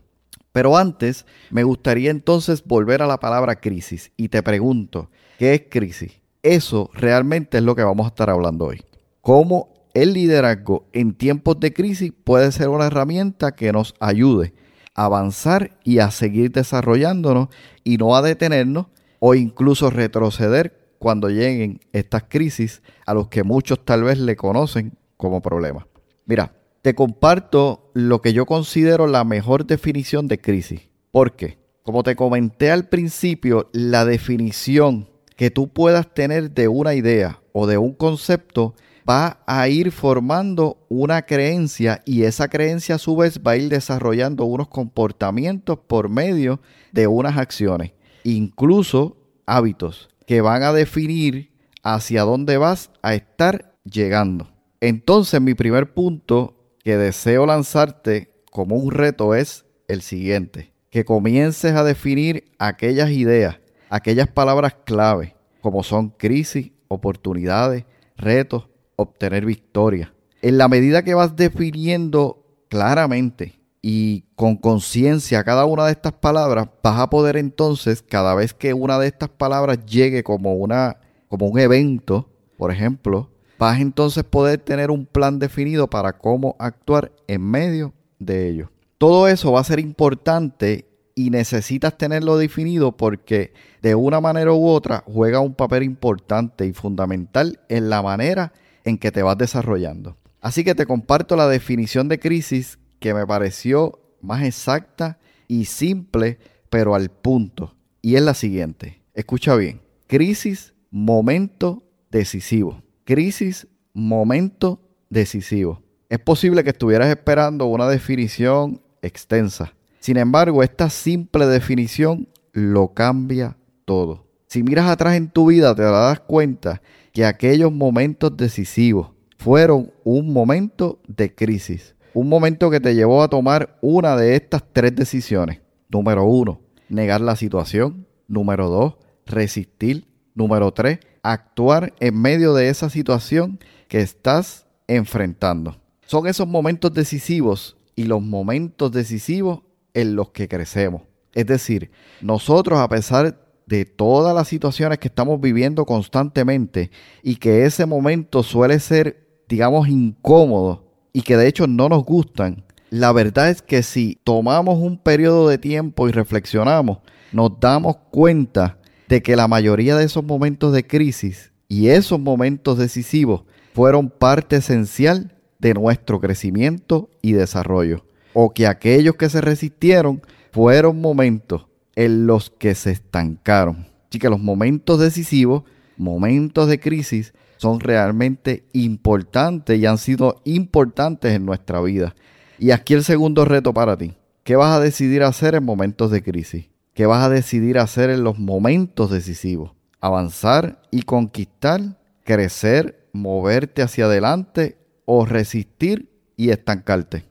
Pero 0.52 0.76
antes, 0.76 1.26
me 1.50 1.64
gustaría 1.64 2.12
entonces 2.12 2.62
volver 2.64 3.02
a 3.02 3.08
la 3.08 3.18
palabra 3.18 3.56
crisis 3.56 4.12
y 4.16 4.28
te 4.28 4.40
pregunto, 4.44 5.10
¿qué 5.36 5.54
es 5.54 5.62
crisis? 5.68 6.12
Eso 6.44 6.90
realmente 6.92 7.58
es 7.58 7.64
lo 7.64 7.74
que 7.74 7.82
vamos 7.82 8.04
a 8.04 8.10
estar 8.10 8.30
hablando 8.30 8.66
hoy. 8.66 8.82
¿Cómo 9.20 9.74
el 9.94 10.12
liderazgo 10.12 10.86
en 10.92 11.14
tiempos 11.14 11.58
de 11.58 11.72
crisis 11.72 12.12
puede 12.22 12.52
ser 12.52 12.68
una 12.68 12.86
herramienta 12.86 13.56
que 13.56 13.72
nos 13.72 13.96
ayude 13.98 14.54
a 14.94 15.06
avanzar 15.06 15.72
y 15.82 15.98
a 15.98 16.12
seguir 16.12 16.52
desarrollándonos 16.52 17.48
y 17.82 17.96
no 17.96 18.14
a 18.14 18.22
detenernos 18.22 18.86
o 19.18 19.34
incluso 19.34 19.90
retroceder 19.90 20.83
cuando 21.04 21.28
lleguen 21.28 21.80
estas 21.92 22.22
crisis 22.30 22.80
a 23.04 23.12
los 23.12 23.28
que 23.28 23.42
muchos 23.42 23.84
tal 23.84 24.04
vez 24.04 24.18
le 24.18 24.36
conocen 24.36 24.96
como 25.18 25.42
problema. 25.42 25.86
Mira, 26.24 26.54
te 26.80 26.94
comparto 26.94 27.90
lo 27.92 28.22
que 28.22 28.32
yo 28.32 28.46
considero 28.46 29.06
la 29.06 29.22
mejor 29.22 29.66
definición 29.66 30.28
de 30.28 30.40
crisis. 30.40 30.88
¿Por 31.10 31.36
qué? 31.36 31.58
Como 31.82 32.04
te 32.04 32.16
comenté 32.16 32.70
al 32.70 32.88
principio, 32.88 33.68
la 33.74 34.06
definición 34.06 35.10
que 35.36 35.50
tú 35.50 35.68
puedas 35.68 36.14
tener 36.14 36.52
de 36.52 36.68
una 36.68 36.94
idea 36.94 37.42
o 37.52 37.66
de 37.66 37.76
un 37.76 37.92
concepto 37.92 38.74
va 39.06 39.42
a 39.46 39.68
ir 39.68 39.92
formando 39.92 40.86
una 40.88 41.20
creencia 41.26 42.00
y 42.06 42.22
esa 42.22 42.48
creencia 42.48 42.94
a 42.94 42.98
su 42.98 43.14
vez 43.14 43.40
va 43.46 43.50
a 43.50 43.56
ir 43.58 43.68
desarrollando 43.68 44.46
unos 44.46 44.68
comportamientos 44.68 45.78
por 45.86 46.08
medio 46.08 46.62
de 46.92 47.06
unas 47.08 47.36
acciones, 47.36 47.92
incluso 48.22 49.18
hábitos 49.44 50.08
que 50.26 50.40
van 50.40 50.62
a 50.62 50.72
definir 50.72 51.52
hacia 51.82 52.22
dónde 52.22 52.56
vas 52.56 52.90
a 53.02 53.14
estar 53.14 53.74
llegando. 53.84 54.48
Entonces 54.80 55.40
mi 55.40 55.54
primer 55.54 55.92
punto 55.92 56.56
que 56.82 56.96
deseo 56.96 57.46
lanzarte 57.46 58.30
como 58.50 58.76
un 58.76 58.90
reto 58.90 59.34
es 59.34 59.64
el 59.88 60.02
siguiente, 60.02 60.72
que 60.90 61.04
comiences 61.04 61.74
a 61.74 61.84
definir 61.84 62.52
aquellas 62.58 63.10
ideas, 63.10 63.58
aquellas 63.90 64.28
palabras 64.28 64.76
clave, 64.84 65.34
como 65.60 65.82
son 65.82 66.10
crisis, 66.10 66.72
oportunidades, 66.88 67.84
retos, 68.16 68.68
obtener 68.96 69.44
victoria. 69.44 70.14
En 70.42 70.58
la 70.58 70.68
medida 70.68 71.02
que 71.02 71.14
vas 71.14 71.36
definiendo 71.36 72.44
claramente 72.68 73.58
y 73.86 74.24
con 74.34 74.56
conciencia 74.56 75.44
cada 75.44 75.66
una 75.66 75.84
de 75.84 75.92
estas 75.92 76.14
palabras, 76.14 76.68
vas 76.82 76.98
a 77.00 77.10
poder 77.10 77.36
entonces, 77.36 78.00
cada 78.00 78.34
vez 78.34 78.54
que 78.54 78.72
una 78.72 78.98
de 78.98 79.08
estas 79.08 79.28
palabras 79.28 79.84
llegue 79.84 80.24
como, 80.24 80.54
una, 80.54 80.96
como 81.28 81.48
un 81.48 81.58
evento, 81.58 82.30
por 82.56 82.72
ejemplo, 82.72 83.28
vas 83.58 83.78
entonces 83.78 84.24
poder 84.24 84.60
tener 84.60 84.90
un 84.90 85.04
plan 85.04 85.38
definido 85.38 85.90
para 85.90 86.16
cómo 86.16 86.56
actuar 86.58 87.12
en 87.26 87.42
medio 87.42 87.92
de 88.18 88.48
ello. 88.48 88.70
Todo 88.96 89.28
eso 89.28 89.52
va 89.52 89.60
a 89.60 89.64
ser 89.64 89.80
importante 89.80 90.88
y 91.14 91.28
necesitas 91.28 91.98
tenerlo 91.98 92.38
definido 92.38 92.96
porque 92.96 93.52
de 93.82 93.94
una 93.94 94.18
manera 94.18 94.54
u 94.54 94.66
otra 94.66 95.04
juega 95.06 95.40
un 95.40 95.52
papel 95.52 95.82
importante 95.82 96.64
y 96.64 96.72
fundamental 96.72 97.60
en 97.68 97.90
la 97.90 98.00
manera 98.00 98.54
en 98.82 98.96
que 98.96 99.12
te 99.12 99.22
vas 99.22 99.36
desarrollando. 99.36 100.16
Así 100.40 100.64
que 100.64 100.74
te 100.74 100.86
comparto 100.86 101.36
la 101.36 101.48
definición 101.48 102.08
de 102.08 102.18
crisis 102.18 102.78
que 103.04 103.12
me 103.12 103.26
pareció 103.26 104.00
más 104.22 104.44
exacta 104.44 105.18
y 105.46 105.66
simple, 105.66 106.38
pero 106.70 106.94
al 106.94 107.10
punto. 107.10 107.74
Y 108.00 108.14
es 108.14 108.22
la 108.22 108.32
siguiente. 108.32 109.02
Escucha 109.12 109.54
bien. 109.56 109.82
Crisis 110.06 110.72
momento 110.90 111.82
decisivo. 112.10 112.82
Crisis, 113.04 113.66
momento 113.92 114.80
decisivo. 115.10 115.82
Es 116.08 116.18
posible 116.18 116.64
que 116.64 116.70
estuvieras 116.70 117.10
esperando 117.10 117.66
una 117.66 117.86
definición 117.88 118.80
extensa. 119.02 119.74
Sin 120.00 120.16
embargo, 120.16 120.62
esta 120.62 120.88
simple 120.88 121.44
definición 121.44 122.26
lo 122.52 122.94
cambia 122.94 123.58
todo. 123.84 124.26
Si 124.46 124.62
miras 124.62 124.88
atrás 124.88 125.16
en 125.16 125.28
tu 125.28 125.50
vida, 125.50 125.74
te 125.74 125.82
darás 125.82 126.20
cuenta 126.20 126.80
que 127.12 127.26
aquellos 127.26 127.70
momentos 127.70 128.34
decisivos 128.34 129.10
fueron 129.36 129.92
un 130.04 130.32
momento 130.32 131.02
de 131.06 131.34
crisis. 131.34 131.93
Un 132.14 132.28
momento 132.28 132.70
que 132.70 132.78
te 132.78 132.94
llevó 132.94 133.24
a 133.24 133.28
tomar 133.28 133.76
una 133.80 134.16
de 134.16 134.36
estas 134.36 134.62
tres 134.72 134.94
decisiones. 134.94 135.60
Número 135.88 136.24
uno, 136.24 136.60
negar 136.88 137.20
la 137.20 137.34
situación. 137.34 138.06
Número 138.28 138.68
dos, 138.68 138.94
resistir. 139.26 140.06
Número 140.32 140.72
tres, 140.72 141.00
actuar 141.24 141.92
en 141.98 142.20
medio 142.20 142.54
de 142.54 142.68
esa 142.68 142.88
situación 142.88 143.58
que 143.88 144.00
estás 144.00 144.66
enfrentando. 144.86 145.76
Son 146.06 146.28
esos 146.28 146.46
momentos 146.46 146.94
decisivos 146.94 147.76
y 147.96 148.04
los 148.04 148.22
momentos 148.22 148.92
decisivos 148.92 149.62
en 149.92 150.14
los 150.14 150.30
que 150.30 150.46
crecemos. 150.46 151.02
Es 151.34 151.46
decir, 151.46 151.90
nosotros 152.20 152.78
a 152.78 152.88
pesar 152.88 153.40
de 153.66 153.84
todas 153.86 154.36
las 154.36 154.46
situaciones 154.46 154.98
que 154.98 155.08
estamos 155.08 155.40
viviendo 155.40 155.84
constantemente 155.84 156.92
y 157.24 157.36
que 157.36 157.64
ese 157.64 157.86
momento 157.86 158.44
suele 158.44 158.78
ser, 158.78 159.26
digamos, 159.48 159.88
incómodo 159.88 160.83
y 161.14 161.22
que 161.22 161.38
de 161.38 161.48
hecho 161.48 161.66
no 161.66 161.88
nos 161.88 162.04
gustan, 162.04 162.64
la 162.90 163.12
verdad 163.12 163.48
es 163.48 163.62
que 163.62 163.82
si 163.82 164.18
tomamos 164.24 164.78
un 164.78 164.98
periodo 164.98 165.48
de 165.48 165.56
tiempo 165.56 166.08
y 166.08 166.12
reflexionamos, 166.12 166.98
nos 167.32 167.58
damos 167.58 167.96
cuenta 168.10 168.78
de 169.08 169.22
que 169.22 169.36
la 169.36 169.48
mayoría 169.48 169.96
de 169.96 170.04
esos 170.04 170.24
momentos 170.24 170.72
de 170.72 170.86
crisis 170.86 171.52
y 171.68 171.88
esos 171.88 172.20
momentos 172.20 172.78
decisivos 172.78 173.44
fueron 173.72 174.10
parte 174.10 174.56
esencial 174.56 175.34
de 175.58 175.74
nuestro 175.74 176.20
crecimiento 176.20 177.08
y 177.22 177.32
desarrollo. 177.32 178.04
O 178.32 178.50
que 178.50 178.66
aquellos 178.66 179.14
que 179.14 179.30
se 179.30 179.40
resistieron 179.40 180.20
fueron 180.52 181.00
momentos 181.00 181.66
en 181.94 182.26
los 182.26 182.50
que 182.50 182.74
se 182.74 182.90
estancaron. 182.90 183.86
Así 184.08 184.18
que 184.18 184.30
los 184.30 184.40
momentos 184.40 184.98
decisivos, 184.98 185.62
momentos 185.96 186.68
de 186.68 186.80
crisis, 186.80 187.34
son 187.56 187.80
realmente 187.80 188.64
importantes 188.72 189.78
y 189.78 189.86
han 189.86 189.98
sido 189.98 190.40
importantes 190.44 191.32
en 191.32 191.46
nuestra 191.46 191.80
vida. 191.80 192.14
Y 192.58 192.70
aquí 192.70 192.94
el 192.94 193.04
segundo 193.04 193.44
reto 193.44 193.72
para 193.72 193.96
ti. 193.96 194.14
¿Qué 194.42 194.56
vas 194.56 194.76
a 194.76 194.80
decidir 194.80 195.22
hacer 195.22 195.54
en 195.54 195.64
momentos 195.64 196.10
de 196.10 196.22
crisis? 196.22 196.66
¿Qué 196.92 197.06
vas 197.06 197.24
a 197.24 197.28
decidir 197.28 197.78
hacer 197.78 198.10
en 198.10 198.22
los 198.22 198.38
momentos 198.38 199.10
decisivos? 199.10 199.72
¿Avanzar 200.00 200.82
y 200.90 201.02
conquistar? 201.02 201.98
¿Crecer? 202.24 203.08
¿Moverte 203.12 203.82
hacia 203.82 204.04
adelante? 204.04 204.76
¿O 205.06 205.24
resistir 205.24 206.10
y 206.36 206.50
estancarte? 206.50 207.24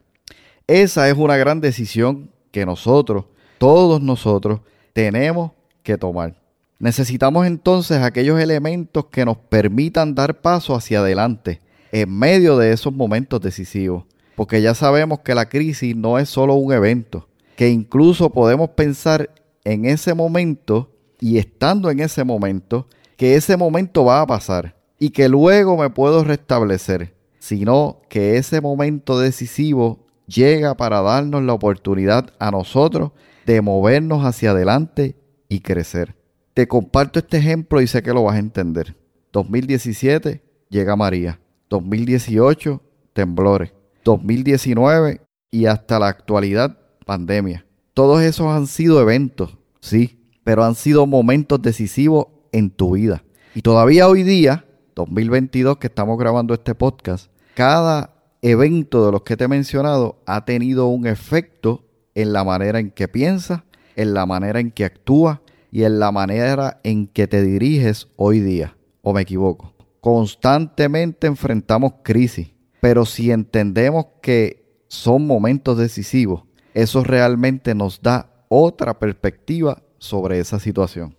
Esa 0.66 1.08
es 1.08 1.16
una 1.16 1.36
gran 1.36 1.60
decisión 1.60 2.30
que 2.50 2.66
nosotros, 2.66 3.26
todos 3.58 4.00
nosotros, 4.00 4.60
tenemos 4.92 5.52
que 5.82 5.96
tomar. 5.98 6.34
Necesitamos 6.78 7.46
entonces 7.46 8.02
aquellos 8.02 8.40
elementos 8.40 9.06
que 9.06 9.24
nos 9.24 9.36
permitan 9.36 10.14
dar 10.14 10.40
paso 10.40 10.74
hacia 10.74 11.00
adelante 11.00 11.60
en 11.92 12.10
medio 12.18 12.58
de 12.58 12.72
esos 12.72 12.92
momentos 12.92 13.40
decisivos, 13.40 14.04
porque 14.34 14.60
ya 14.60 14.74
sabemos 14.74 15.20
que 15.20 15.34
la 15.34 15.48
crisis 15.48 15.94
no 15.94 16.18
es 16.18 16.28
solo 16.28 16.54
un 16.54 16.72
evento, 16.72 17.28
que 17.56 17.70
incluso 17.70 18.30
podemos 18.30 18.70
pensar 18.70 19.30
en 19.62 19.84
ese 19.84 20.14
momento 20.14 20.90
y 21.20 21.38
estando 21.38 21.90
en 21.90 22.00
ese 22.00 22.24
momento, 22.24 22.88
que 23.16 23.36
ese 23.36 23.56
momento 23.56 24.04
va 24.04 24.20
a 24.20 24.26
pasar 24.26 24.76
y 24.98 25.10
que 25.10 25.28
luego 25.28 25.76
me 25.76 25.88
puedo 25.90 26.24
restablecer, 26.24 27.14
sino 27.38 28.00
que 28.08 28.36
ese 28.36 28.60
momento 28.60 29.18
decisivo 29.18 30.04
llega 30.26 30.76
para 30.76 31.00
darnos 31.00 31.42
la 31.44 31.52
oportunidad 31.52 32.32
a 32.40 32.50
nosotros 32.50 33.12
de 33.46 33.60
movernos 33.60 34.24
hacia 34.24 34.50
adelante 34.50 35.16
y 35.48 35.60
crecer. 35.60 36.16
Te 36.54 36.68
comparto 36.68 37.18
este 37.18 37.38
ejemplo 37.38 37.80
y 37.80 37.88
sé 37.88 38.00
que 38.04 38.12
lo 38.12 38.22
vas 38.22 38.36
a 38.36 38.38
entender. 38.38 38.94
2017 39.32 40.40
llega 40.68 40.94
María. 40.94 41.40
2018 41.68 42.80
temblores. 43.12 43.72
2019 44.04 45.20
y 45.50 45.66
hasta 45.66 45.98
la 45.98 46.06
actualidad 46.06 46.78
pandemia. 47.04 47.66
Todos 47.92 48.22
esos 48.22 48.46
han 48.46 48.68
sido 48.68 49.00
eventos, 49.00 49.58
sí, 49.80 50.20
pero 50.44 50.64
han 50.64 50.76
sido 50.76 51.08
momentos 51.08 51.60
decisivos 51.60 52.28
en 52.52 52.70
tu 52.70 52.92
vida. 52.92 53.24
Y 53.56 53.62
todavía 53.62 54.06
hoy 54.06 54.22
día, 54.22 54.64
2022 54.94 55.78
que 55.78 55.88
estamos 55.88 56.16
grabando 56.18 56.54
este 56.54 56.76
podcast, 56.76 57.32
cada 57.54 58.14
evento 58.42 59.04
de 59.04 59.10
los 59.10 59.22
que 59.22 59.36
te 59.36 59.44
he 59.44 59.48
mencionado 59.48 60.22
ha 60.24 60.44
tenido 60.44 60.86
un 60.86 61.08
efecto 61.08 61.84
en 62.14 62.32
la 62.32 62.44
manera 62.44 62.78
en 62.78 62.92
que 62.92 63.08
piensas, 63.08 63.62
en 63.96 64.14
la 64.14 64.24
manera 64.24 64.60
en 64.60 64.70
que 64.70 64.84
actúas 64.84 65.40
y 65.74 65.82
en 65.82 65.98
la 65.98 66.12
manera 66.12 66.78
en 66.84 67.08
que 67.08 67.26
te 67.26 67.42
diriges 67.42 68.06
hoy 68.14 68.38
día. 68.38 68.76
¿O 69.02 69.12
me 69.12 69.22
equivoco? 69.22 69.74
Constantemente 70.00 71.26
enfrentamos 71.26 71.94
crisis, 72.04 72.52
pero 72.80 73.04
si 73.04 73.32
entendemos 73.32 74.06
que 74.22 74.84
son 74.86 75.26
momentos 75.26 75.76
decisivos, 75.76 76.44
eso 76.74 77.02
realmente 77.02 77.74
nos 77.74 78.00
da 78.00 78.30
otra 78.48 79.00
perspectiva 79.00 79.82
sobre 79.98 80.38
esa 80.38 80.60
situación. 80.60 81.16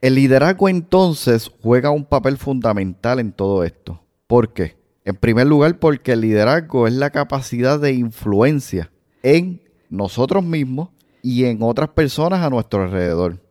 El 0.00 0.14
liderazgo 0.14 0.70
entonces 0.70 1.50
juega 1.62 1.90
un 1.90 2.06
papel 2.06 2.38
fundamental 2.38 3.20
en 3.20 3.30
todo 3.30 3.62
esto. 3.62 4.00
¿Por 4.26 4.54
qué? 4.54 4.78
En 5.04 5.16
primer 5.16 5.46
lugar, 5.48 5.78
porque 5.78 6.12
el 6.12 6.22
liderazgo 6.22 6.86
es 6.86 6.94
la 6.94 7.10
capacidad 7.10 7.78
de 7.78 7.92
influencia 7.92 8.90
en 9.22 9.60
nosotros 9.90 10.42
mismos 10.42 10.88
y 11.20 11.44
en 11.44 11.62
otras 11.62 11.90
personas 11.90 12.40
a 12.40 12.48
nuestro 12.48 12.84
alrededor. 12.84 13.41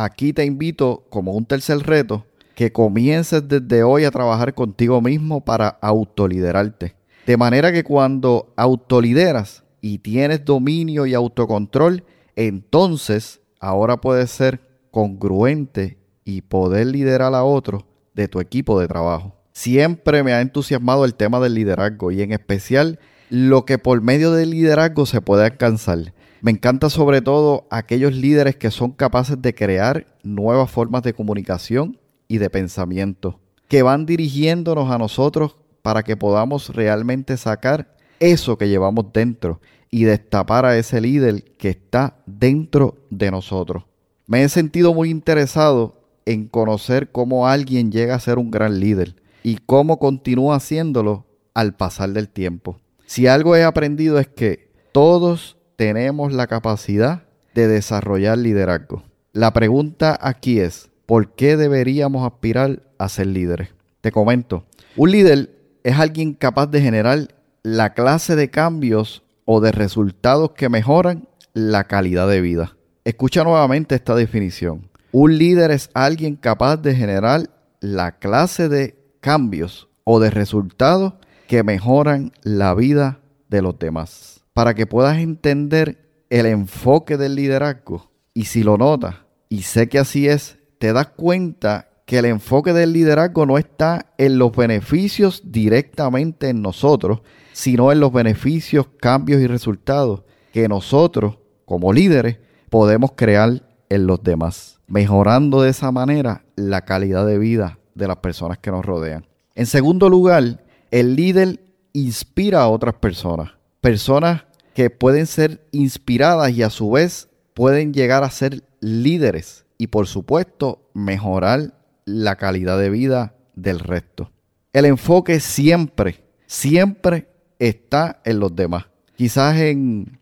Aquí 0.00 0.32
te 0.32 0.44
invito 0.44 1.06
como 1.10 1.32
un 1.32 1.44
tercer 1.44 1.78
reto 1.78 2.24
que 2.54 2.70
comiences 2.70 3.48
desde 3.48 3.82
hoy 3.82 4.04
a 4.04 4.12
trabajar 4.12 4.54
contigo 4.54 5.00
mismo 5.00 5.44
para 5.44 5.66
autoliderarte. 5.80 6.94
De 7.26 7.36
manera 7.36 7.72
que 7.72 7.82
cuando 7.82 8.52
autolideras 8.54 9.64
y 9.80 9.98
tienes 9.98 10.44
dominio 10.44 11.04
y 11.04 11.14
autocontrol, 11.14 12.04
entonces 12.36 13.40
ahora 13.58 14.00
puedes 14.00 14.30
ser 14.30 14.60
congruente 14.92 15.98
y 16.24 16.42
poder 16.42 16.86
liderar 16.86 17.34
a 17.34 17.42
otros 17.42 17.82
de 18.14 18.28
tu 18.28 18.38
equipo 18.38 18.78
de 18.78 18.86
trabajo. 18.86 19.34
Siempre 19.50 20.22
me 20.22 20.32
ha 20.32 20.40
entusiasmado 20.40 21.06
el 21.06 21.16
tema 21.16 21.40
del 21.40 21.54
liderazgo 21.54 22.12
y 22.12 22.22
en 22.22 22.30
especial 22.30 23.00
lo 23.30 23.64
que 23.64 23.78
por 23.78 24.00
medio 24.00 24.30
del 24.30 24.50
liderazgo 24.50 25.06
se 25.06 25.20
puede 25.20 25.44
alcanzar. 25.44 26.14
Me 26.40 26.52
encanta 26.52 26.88
sobre 26.88 27.20
todo 27.20 27.66
aquellos 27.70 28.14
líderes 28.14 28.56
que 28.56 28.70
son 28.70 28.92
capaces 28.92 29.40
de 29.42 29.54
crear 29.54 30.06
nuevas 30.22 30.70
formas 30.70 31.02
de 31.02 31.12
comunicación 31.12 31.98
y 32.28 32.38
de 32.38 32.48
pensamiento, 32.48 33.40
que 33.66 33.82
van 33.82 34.06
dirigiéndonos 34.06 34.90
a 34.90 34.98
nosotros 34.98 35.56
para 35.82 36.04
que 36.04 36.16
podamos 36.16 36.70
realmente 36.70 37.36
sacar 37.36 37.96
eso 38.20 38.56
que 38.56 38.68
llevamos 38.68 39.06
dentro 39.12 39.60
y 39.90 40.04
destapar 40.04 40.64
a 40.64 40.76
ese 40.76 41.00
líder 41.00 41.44
que 41.56 41.70
está 41.70 42.18
dentro 42.26 42.98
de 43.10 43.30
nosotros. 43.30 43.84
Me 44.26 44.44
he 44.44 44.48
sentido 44.48 44.94
muy 44.94 45.10
interesado 45.10 46.02
en 46.24 46.46
conocer 46.46 47.10
cómo 47.10 47.48
alguien 47.48 47.90
llega 47.90 48.14
a 48.14 48.20
ser 48.20 48.38
un 48.38 48.50
gran 48.50 48.78
líder 48.78 49.16
y 49.42 49.58
cómo 49.64 49.98
continúa 49.98 50.56
haciéndolo 50.56 51.26
al 51.54 51.74
pasar 51.74 52.10
del 52.10 52.28
tiempo. 52.28 52.78
Si 53.06 53.26
algo 53.26 53.56
he 53.56 53.64
aprendido 53.64 54.18
es 54.18 54.28
que 54.28 54.68
todos 54.92 55.57
tenemos 55.78 56.32
la 56.32 56.48
capacidad 56.48 57.22
de 57.54 57.68
desarrollar 57.68 58.36
liderazgo. 58.36 59.04
La 59.32 59.52
pregunta 59.52 60.18
aquí 60.20 60.58
es, 60.58 60.90
¿por 61.06 61.36
qué 61.36 61.56
deberíamos 61.56 62.26
aspirar 62.26 62.82
a 62.98 63.08
ser 63.08 63.28
líderes? 63.28 63.68
Te 64.00 64.10
comento, 64.10 64.64
un 64.96 65.12
líder 65.12 65.50
es 65.84 65.96
alguien 65.96 66.34
capaz 66.34 66.66
de 66.66 66.80
generar 66.80 67.28
la 67.62 67.94
clase 67.94 68.34
de 68.34 68.50
cambios 68.50 69.22
o 69.44 69.60
de 69.60 69.70
resultados 69.70 70.50
que 70.50 70.68
mejoran 70.68 71.28
la 71.52 71.84
calidad 71.84 72.28
de 72.28 72.40
vida. 72.40 72.76
Escucha 73.04 73.44
nuevamente 73.44 73.94
esta 73.94 74.16
definición. 74.16 74.90
Un 75.12 75.38
líder 75.38 75.70
es 75.70 75.90
alguien 75.94 76.34
capaz 76.34 76.78
de 76.78 76.96
generar 76.96 77.50
la 77.78 78.18
clase 78.18 78.68
de 78.68 78.96
cambios 79.20 79.88
o 80.02 80.18
de 80.18 80.30
resultados 80.30 81.14
que 81.46 81.62
mejoran 81.62 82.32
la 82.42 82.74
vida 82.74 83.20
de 83.48 83.62
los 83.62 83.78
demás 83.78 84.37
para 84.58 84.74
que 84.74 84.88
puedas 84.88 85.18
entender 85.18 86.24
el 86.30 86.44
enfoque 86.44 87.16
del 87.16 87.36
liderazgo. 87.36 88.10
Y 88.34 88.46
si 88.46 88.64
lo 88.64 88.76
notas, 88.76 89.14
y 89.48 89.62
sé 89.62 89.88
que 89.88 90.00
así 90.00 90.26
es, 90.26 90.58
te 90.80 90.92
das 90.92 91.10
cuenta 91.10 91.90
que 92.06 92.18
el 92.18 92.24
enfoque 92.24 92.72
del 92.72 92.92
liderazgo 92.92 93.46
no 93.46 93.56
está 93.56 94.06
en 94.18 94.36
los 94.36 94.50
beneficios 94.50 95.42
directamente 95.44 96.48
en 96.48 96.60
nosotros, 96.60 97.20
sino 97.52 97.92
en 97.92 98.00
los 98.00 98.12
beneficios, 98.12 98.88
cambios 99.00 99.40
y 99.40 99.46
resultados 99.46 100.24
que 100.52 100.66
nosotros, 100.66 101.38
como 101.64 101.92
líderes, 101.92 102.38
podemos 102.68 103.12
crear 103.14 103.62
en 103.88 104.08
los 104.08 104.24
demás, 104.24 104.80
mejorando 104.88 105.62
de 105.62 105.70
esa 105.70 105.92
manera 105.92 106.42
la 106.56 106.84
calidad 106.84 107.24
de 107.28 107.38
vida 107.38 107.78
de 107.94 108.08
las 108.08 108.16
personas 108.16 108.58
que 108.58 108.72
nos 108.72 108.84
rodean. 108.84 109.24
En 109.54 109.66
segundo 109.66 110.08
lugar, 110.08 110.64
el 110.90 111.14
líder 111.14 111.60
inspira 111.92 112.62
a 112.62 112.68
otras 112.68 112.96
personas. 112.96 113.52
Personas 113.80 114.47
que 114.78 114.90
pueden 114.90 115.26
ser 115.26 115.66
inspiradas 115.72 116.52
y 116.52 116.62
a 116.62 116.70
su 116.70 116.92
vez 116.92 117.28
pueden 117.52 117.92
llegar 117.92 118.22
a 118.22 118.30
ser 118.30 118.62
líderes 118.78 119.64
y 119.76 119.88
por 119.88 120.06
supuesto 120.06 120.88
mejorar 120.94 121.74
la 122.04 122.36
calidad 122.36 122.78
de 122.78 122.88
vida 122.88 123.34
del 123.56 123.80
resto. 123.80 124.30
El 124.72 124.84
enfoque 124.84 125.40
siempre, 125.40 126.22
siempre 126.46 127.26
está 127.58 128.20
en 128.24 128.38
los 128.38 128.54
demás. 128.54 128.84
Quizás 129.16 129.56
en 129.56 130.20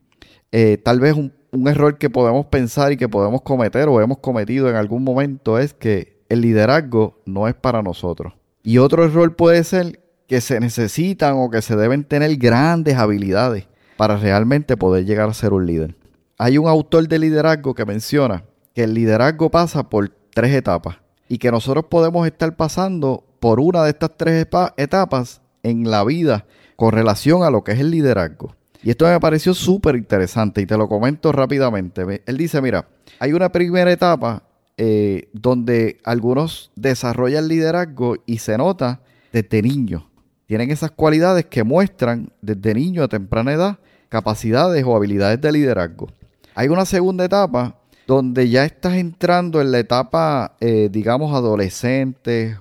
eh, 0.52 0.78
tal 0.82 1.00
vez 1.00 1.12
un, 1.12 1.34
un 1.50 1.68
error 1.68 1.98
que 1.98 2.08
podemos 2.08 2.46
pensar 2.46 2.92
y 2.92 2.96
que 2.96 3.10
podemos 3.10 3.42
cometer 3.42 3.88
o 3.88 4.00
hemos 4.00 4.20
cometido 4.20 4.70
en 4.70 4.76
algún 4.76 5.04
momento 5.04 5.58
es 5.58 5.75
que 5.75 6.25
el 6.30 6.40
liderazgo 6.40 7.20
no 7.26 7.46
es 7.46 7.54
para 7.54 7.82
nosotros. 7.82 8.32
Y 8.62 8.78
otro 8.78 9.04
error 9.04 9.36
puede 9.36 9.62
ser 9.64 10.00
que 10.26 10.40
se 10.40 10.60
necesitan 10.60 11.34
o 11.36 11.50
que 11.50 11.60
se 11.60 11.76
deben 11.76 12.04
tener 12.04 12.34
grandes 12.38 12.96
habilidades 12.96 13.66
para 13.96 14.16
realmente 14.16 14.76
poder 14.76 15.04
llegar 15.04 15.28
a 15.28 15.34
ser 15.34 15.52
un 15.52 15.66
líder. 15.66 15.96
Hay 16.38 16.58
un 16.58 16.68
autor 16.68 17.08
de 17.08 17.18
liderazgo 17.18 17.74
que 17.74 17.86
menciona 17.86 18.44
que 18.74 18.84
el 18.84 18.94
liderazgo 18.94 19.50
pasa 19.50 19.88
por 19.88 20.10
tres 20.34 20.54
etapas 20.54 20.98
y 21.28 21.38
que 21.38 21.50
nosotros 21.50 21.86
podemos 21.88 22.26
estar 22.26 22.54
pasando 22.56 23.24
por 23.40 23.58
una 23.58 23.84
de 23.84 23.90
estas 23.90 24.10
tres 24.16 24.46
etapas 24.76 25.40
en 25.62 25.90
la 25.90 26.04
vida 26.04 26.46
con 26.76 26.92
relación 26.92 27.42
a 27.42 27.50
lo 27.50 27.64
que 27.64 27.72
es 27.72 27.80
el 27.80 27.90
liderazgo. 27.90 28.54
Y 28.82 28.90
esto 28.90 29.06
me 29.06 29.18
pareció 29.18 29.54
súper 29.54 29.96
interesante 29.96 30.60
y 30.60 30.66
te 30.66 30.76
lo 30.76 30.88
comento 30.88 31.32
rápidamente. 31.32 32.22
Él 32.24 32.36
dice, 32.36 32.60
mira, 32.60 32.86
hay 33.18 33.32
una 33.32 33.50
primera 33.50 33.90
etapa 33.90 34.42
eh, 34.76 35.28
donde 35.32 35.98
algunos 36.04 36.70
desarrollan 36.76 37.48
liderazgo 37.48 38.16
y 38.26 38.38
se 38.38 38.58
nota 38.58 39.00
desde 39.32 39.62
niño. 39.62 40.10
Tienen 40.46 40.70
esas 40.70 40.90
cualidades 40.92 41.46
que 41.46 41.64
muestran 41.64 42.30
desde 42.42 42.74
niño 42.74 43.02
a 43.02 43.08
temprana 43.08 43.52
edad 43.52 43.78
capacidades 44.08 44.84
o 44.84 44.96
habilidades 44.96 45.40
de 45.40 45.52
liderazgo. 45.52 46.08
Hay 46.54 46.68
una 46.68 46.84
segunda 46.84 47.25
etapa 47.25 47.76
donde 48.06 48.48
ya 48.48 48.64
estás 48.64 48.94
entrando 48.94 49.60
en 49.60 49.72
la 49.72 49.78
etapa, 49.78 50.56
eh, 50.60 50.88
digamos, 50.90 51.34
adolescente, 51.34 52.56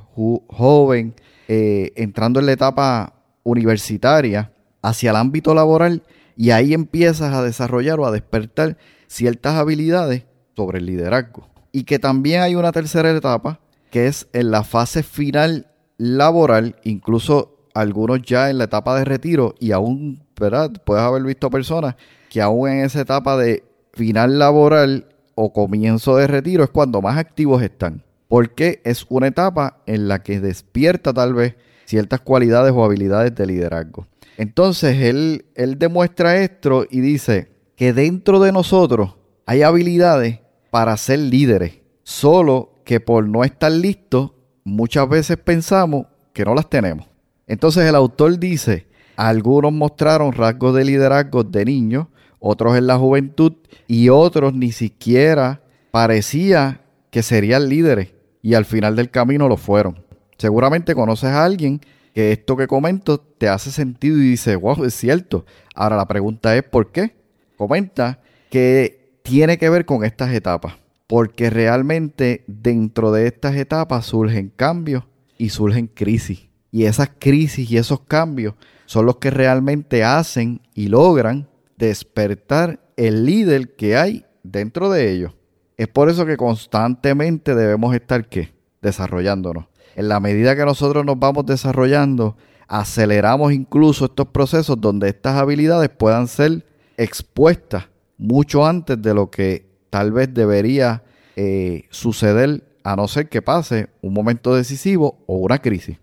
joven, 0.47 1.13
eh, 1.47 1.91
entrando 1.95 2.39
en 2.39 2.47
la 2.47 2.53
etapa 2.53 3.13
universitaria 3.43 4.51
hacia 4.81 5.11
el 5.11 5.15
ámbito 5.15 5.53
laboral 5.53 6.03
y 6.35 6.49
ahí 6.49 6.73
empiezas 6.73 7.33
a 7.33 7.43
desarrollar 7.43 7.99
o 7.99 8.05
a 8.05 8.11
despertar 8.11 8.77
ciertas 9.07 9.55
habilidades 9.55 10.23
sobre 10.55 10.79
el 10.79 10.87
liderazgo. 10.87 11.47
Y 11.71 11.83
que 11.83 11.99
también 11.99 12.41
hay 12.41 12.55
una 12.55 12.71
tercera 12.71 13.11
etapa 13.11 13.59
que 13.91 14.07
es 14.07 14.27
en 14.33 14.51
la 14.51 14.63
fase 14.63 15.03
final 15.03 15.67
laboral, 15.97 16.75
incluso 16.83 17.69
algunos 17.73 18.21
ya 18.23 18.49
en 18.49 18.57
la 18.57 18.65
etapa 18.65 18.97
de 18.97 19.05
retiro 19.05 19.55
y 19.59 19.71
aún, 19.71 20.24
¿verdad? 20.39 20.71
Puedes 20.85 21.03
haber 21.03 21.23
visto 21.23 21.49
personas 21.49 21.95
que 22.29 22.41
aún 22.41 22.69
en 22.69 22.85
esa 22.85 23.01
etapa 23.01 23.37
de 23.37 23.63
final 23.93 24.39
laboral 24.39 25.07
o 25.35 25.53
comienzo 25.53 26.15
de 26.17 26.27
retiro 26.27 26.63
es 26.63 26.69
cuando 26.69 27.01
más 27.01 27.17
activos 27.17 27.61
están. 27.61 28.03
Porque 28.27 28.81
es 28.83 29.05
una 29.09 29.27
etapa 29.27 29.81
en 29.85 30.07
la 30.07 30.23
que 30.23 30.39
despierta 30.39 31.13
tal 31.13 31.33
vez 31.33 31.55
ciertas 31.85 32.21
cualidades 32.21 32.73
o 32.75 32.83
habilidades 32.83 33.35
de 33.35 33.45
liderazgo. 33.45 34.07
Entonces 34.37 35.01
él, 35.01 35.45
él 35.55 35.77
demuestra 35.77 36.37
esto 36.37 36.85
y 36.89 36.99
dice 37.01 37.51
que 37.75 37.93
dentro 37.93 38.39
de 38.39 38.51
nosotros 38.51 39.15
hay 39.45 39.61
habilidades 39.61 40.39
para 40.71 40.97
ser 40.97 41.19
líderes, 41.19 41.79
solo 42.03 42.73
que 42.83 42.99
por 42.99 43.27
no 43.27 43.43
estar 43.43 43.71
listos 43.71 44.31
muchas 44.63 45.07
veces 45.07 45.37
pensamos 45.37 46.07
que 46.33 46.43
no 46.43 46.53
las 46.55 46.69
tenemos. 46.69 47.07
Entonces 47.47 47.87
el 47.87 47.95
autor 47.95 48.39
dice, 48.39 48.87
algunos 49.15 49.71
mostraron 49.71 50.31
rasgos 50.33 50.75
de 50.75 50.85
liderazgo 50.85 51.43
de 51.43 51.65
niños, 51.65 52.07
otros 52.39 52.77
en 52.77 52.87
la 52.87 52.97
juventud 52.97 53.53
y 53.87 54.09
otros 54.09 54.53
ni 54.53 54.71
siquiera 54.71 55.61
parecía 55.91 56.81
que 57.09 57.23
serían 57.23 57.69
líderes 57.69 58.13
y 58.41 58.53
al 58.53 58.65
final 58.65 58.95
del 58.95 59.09
camino 59.09 59.47
lo 59.47 59.57
fueron. 59.57 60.03
Seguramente 60.37 60.93
conoces 60.93 61.29
a 61.29 61.45
alguien 61.45 61.81
que 62.13 62.31
esto 62.31 62.55
que 62.55 62.67
comento 62.67 63.19
te 63.19 63.49
hace 63.49 63.71
sentido 63.71 64.17
y 64.17 64.29
dice, 64.29 64.55
wow, 64.55 64.83
es 64.85 64.93
cierto. 64.93 65.45
Ahora 65.73 65.97
la 65.97 66.07
pregunta 66.07 66.55
es, 66.55 66.63
¿por 66.63 66.91
qué? 66.91 67.15
Comenta 67.57 68.21
que 68.49 69.19
tiene 69.23 69.57
que 69.57 69.69
ver 69.69 69.85
con 69.85 70.05
estas 70.05 70.31
etapas, 70.33 70.75
porque 71.07 71.49
realmente 71.49 72.43
dentro 72.47 73.11
de 73.11 73.27
estas 73.27 73.55
etapas 73.55 74.05
surgen 74.05 74.51
cambios 74.55 75.03
y 75.37 75.49
surgen 75.49 75.87
crisis. 75.87 76.47
Y 76.75 76.87
esas 76.87 77.09
crisis 77.17 77.71
y 77.71 77.77
esos 77.77 78.01
cambios 78.01 78.53
son 78.85 79.05
los 79.05 79.15
que 79.15 79.29
realmente 79.29 80.03
hacen 80.03 80.59
y 80.73 80.89
logran 80.89 81.47
despertar 81.77 82.81
el 82.97 83.25
líder 83.25 83.77
que 83.77 83.95
hay 83.95 84.25
dentro 84.43 84.89
de 84.89 85.09
ellos. 85.09 85.31
Es 85.77 85.87
por 85.87 86.09
eso 86.09 86.25
que 86.25 86.35
constantemente 86.35 87.55
debemos 87.55 87.95
estar 87.95 88.27
¿qué? 88.27 88.53
desarrollándonos. 88.81 89.67
En 89.95 90.09
la 90.09 90.19
medida 90.19 90.57
que 90.57 90.65
nosotros 90.65 91.05
nos 91.05 91.17
vamos 91.17 91.45
desarrollando, 91.45 92.35
aceleramos 92.67 93.53
incluso 93.53 94.03
estos 94.03 94.27
procesos 94.27 94.75
donde 94.81 95.07
estas 95.07 95.37
habilidades 95.37 95.87
puedan 95.87 96.27
ser 96.27 96.65
expuestas 96.97 97.85
mucho 98.17 98.65
antes 98.65 99.01
de 99.01 99.13
lo 99.13 99.31
que 99.31 99.65
tal 99.89 100.11
vez 100.11 100.33
debería 100.33 101.03
eh, 101.37 101.85
suceder 101.89 102.65
a 102.83 102.97
no 102.97 103.07
ser 103.07 103.29
que 103.29 103.41
pase 103.41 103.87
un 104.01 104.13
momento 104.13 104.53
decisivo 104.53 105.23
o 105.25 105.37
una 105.37 105.59
crisis. 105.59 105.99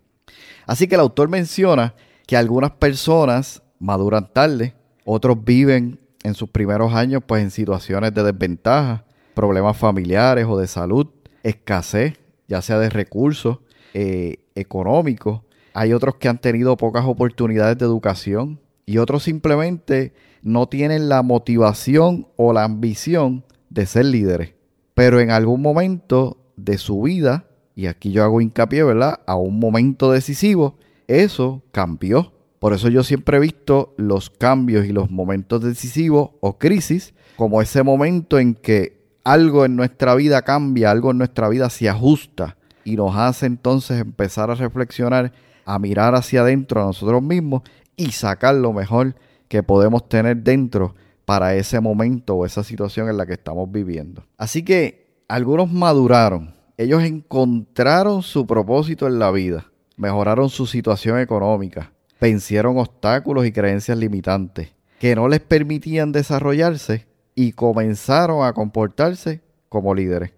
Así 0.67 0.87
que 0.87 0.95
el 0.95 1.01
autor 1.01 1.29
menciona 1.29 1.95
que 2.27 2.37
algunas 2.37 2.73
personas 2.73 3.63
maduran 3.79 4.33
tarde, 4.33 4.75
otros 5.05 5.45
viven 5.45 6.01
en 6.23 6.35
sus 6.35 6.49
primeros 6.49 6.95
años 6.95 7.23
pues 7.27 7.43
en 7.43 7.51
situaciones 7.51 8.15
de 8.15 8.23
desventaja, 8.23 9.05
problemas 9.35 9.77
familiares 9.77 10.47
o 10.49 10.59
de 10.59 10.67
salud, 10.67 11.09
escasez, 11.43 12.15
ya 12.49 12.63
sea 12.63 12.79
de 12.79 12.91
recursos 12.91 13.59
eh, 13.95 14.37
económicos. 14.55 15.41
Hay 15.75 15.93
otros 15.93 16.17
que 16.17 16.29
han 16.29 16.39
tenido 16.39 16.77
pocas 16.77 17.05
oportunidades 17.07 17.79
de 17.79 17.85
educación 17.85 18.61
y 18.87 18.99
otros 18.99 19.23
simplemente 19.23 20.13
no 20.43 20.69
tienen 20.69 21.09
la 21.09 21.23
motivación 21.23 22.29
o 22.37 22.53
la 22.53 22.65
ambición 22.65 23.45
de 23.71 23.87
ser 23.87 24.07
líderes. 24.07 24.55
Pero 24.95 25.21
en 25.21 25.31
algún 25.31 25.63
momento 25.63 26.39
de 26.57 26.79
su 26.79 27.03
vida, 27.03 27.47
y 27.75 27.87
aquí 27.87 28.13
yo 28.13 28.23
hago 28.25 28.41
hincapié, 28.41 28.83
¿verdad? 28.83 29.21
A 29.27 29.37
un 29.37 29.59
momento 29.59 30.13
decisivo, 30.13 30.77
eso 31.07 31.63
cambió 31.73 32.33
por 32.63 32.75
eso 32.75 32.89
yo 32.89 33.03
siempre 33.03 33.39
he 33.39 33.41
visto 33.41 33.93
los 33.97 34.31
cambios 34.31 34.87
y 34.87 34.93
los 34.93 35.11
momentos 35.11 35.65
decisivos 35.65 36.31
o 36.39 36.59
crisis 36.59 37.13
como 37.35 37.61
ese 37.61 37.83
momento 37.83 38.39
en 38.39 38.55
que 38.55 39.03
algo 39.25 39.65
en 39.65 39.75
nuestra 39.75 40.15
vida 40.15 40.43
cambia, 40.43 40.93
algo 40.93 41.11
en 41.11 41.19
nuestra 41.19 41.49
vida 41.49 41.69
se 41.71 41.89
ajusta 41.89 42.57
y 42.85 42.95
nos 42.95 43.17
hace 43.17 43.47
entonces 43.47 44.01
empezar 44.01 44.49
a 44.49 44.55
reflexionar, 44.55 45.33
a 45.65 45.81
mirar 45.81 46.15
hacia 46.15 46.43
adentro 46.43 46.81
a 46.81 46.85
nosotros 46.85 47.21
mismos 47.21 47.63
y 47.97 48.13
sacar 48.13 48.55
lo 48.55 48.73
mejor 48.73 49.17
que 49.49 49.65
podemos 49.65 50.09
tener 50.09 50.37
dentro 50.37 50.95
para 51.25 51.57
ese 51.57 51.81
momento 51.81 52.37
o 52.37 52.47
esa 52.47 52.63
situación 52.63 53.09
en 53.09 53.17
la 53.17 53.27
que 53.27 53.33
estamos 53.33 53.73
viviendo. 53.73 54.23
Así 54.39 54.63
que 54.65 55.25
algunos 55.27 55.73
maduraron, 55.73 56.55
ellos 56.83 57.03
encontraron 57.03 58.23
su 58.23 58.47
propósito 58.47 59.07
en 59.07 59.19
la 59.19 59.31
vida, 59.31 59.71
mejoraron 59.97 60.51
su 60.51 60.67
situación 60.67 61.19
económica, 61.19 61.93
vencieron 62.21 62.79
obstáculos 62.79 63.47
y 63.47 63.53
creencias 63.53 63.99
limitantes 63.99 64.75
que 65.03 65.17
no 65.17 65.27
les 65.27 65.41
permitían 65.41 66.13
desarrollarse 66.13 67.09
y 67.35 67.53
comenzaron 67.53 68.47
a 68.47 68.53
comportarse 68.53 69.41
como 69.69 69.97
líderes. 69.97 70.31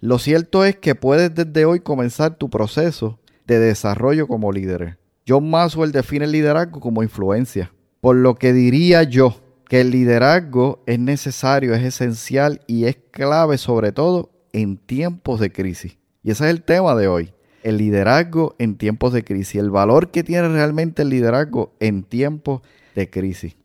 Lo 0.00 0.20
cierto 0.20 0.64
es 0.64 0.76
que 0.76 0.94
puedes 0.94 1.34
desde 1.34 1.64
hoy 1.64 1.80
comenzar 1.80 2.36
tu 2.36 2.48
proceso 2.48 3.18
de 3.48 3.58
desarrollo 3.58 4.28
como 4.28 4.52
líder. 4.52 4.98
John 5.26 5.50
Maxwell 5.50 5.90
define 5.90 6.26
el 6.26 6.30
liderazgo 6.30 6.78
como 6.78 7.02
influencia, 7.02 7.72
por 8.00 8.14
lo 8.14 8.36
que 8.36 8.52
diría 8.52 9.02
yo 9.02 9.40
que 9.68 9.80
el 9.80 9.90
liderazgo 9.90 10.84
es 10.86 11.00
necesario, 11.00 11.74
es 11.74 11.82
esencial 11.82 12.60
y 12.68 12.84
es 12.84 12.98
clave 13.10 13.58
sobre 13.58 13.90
todo 13.90 14.30
en 14.56 14.78
tiempos 14.78 15.38
de 15.38 15.52
crisis. 15.52 15.98
Y 16.22 16.30
ese 16.30 16.44
es 16.44 16.50
el 16.50 16.62
tema 16.62 16.94
de 16.94 17.08
hoy 17.08 17.32
el 17.62 17.78
liderazgo 17.78 18.54
en 18.58 18.76
tiempos 18.76 19.12
de 19.12 19.24
crisis, 19.24 19.56
el 19.56 19.70
valor 19.70 20.12
que 20.12 20.22
tiene 20.22 20.48
realmente 20.48 21.02
el 21.02 21.10
liderazgo 21.10 21.74
en 21.80 22.04
tiempos 22.04 22.62
de 22.94 23.10
crisis. 23.10 23.56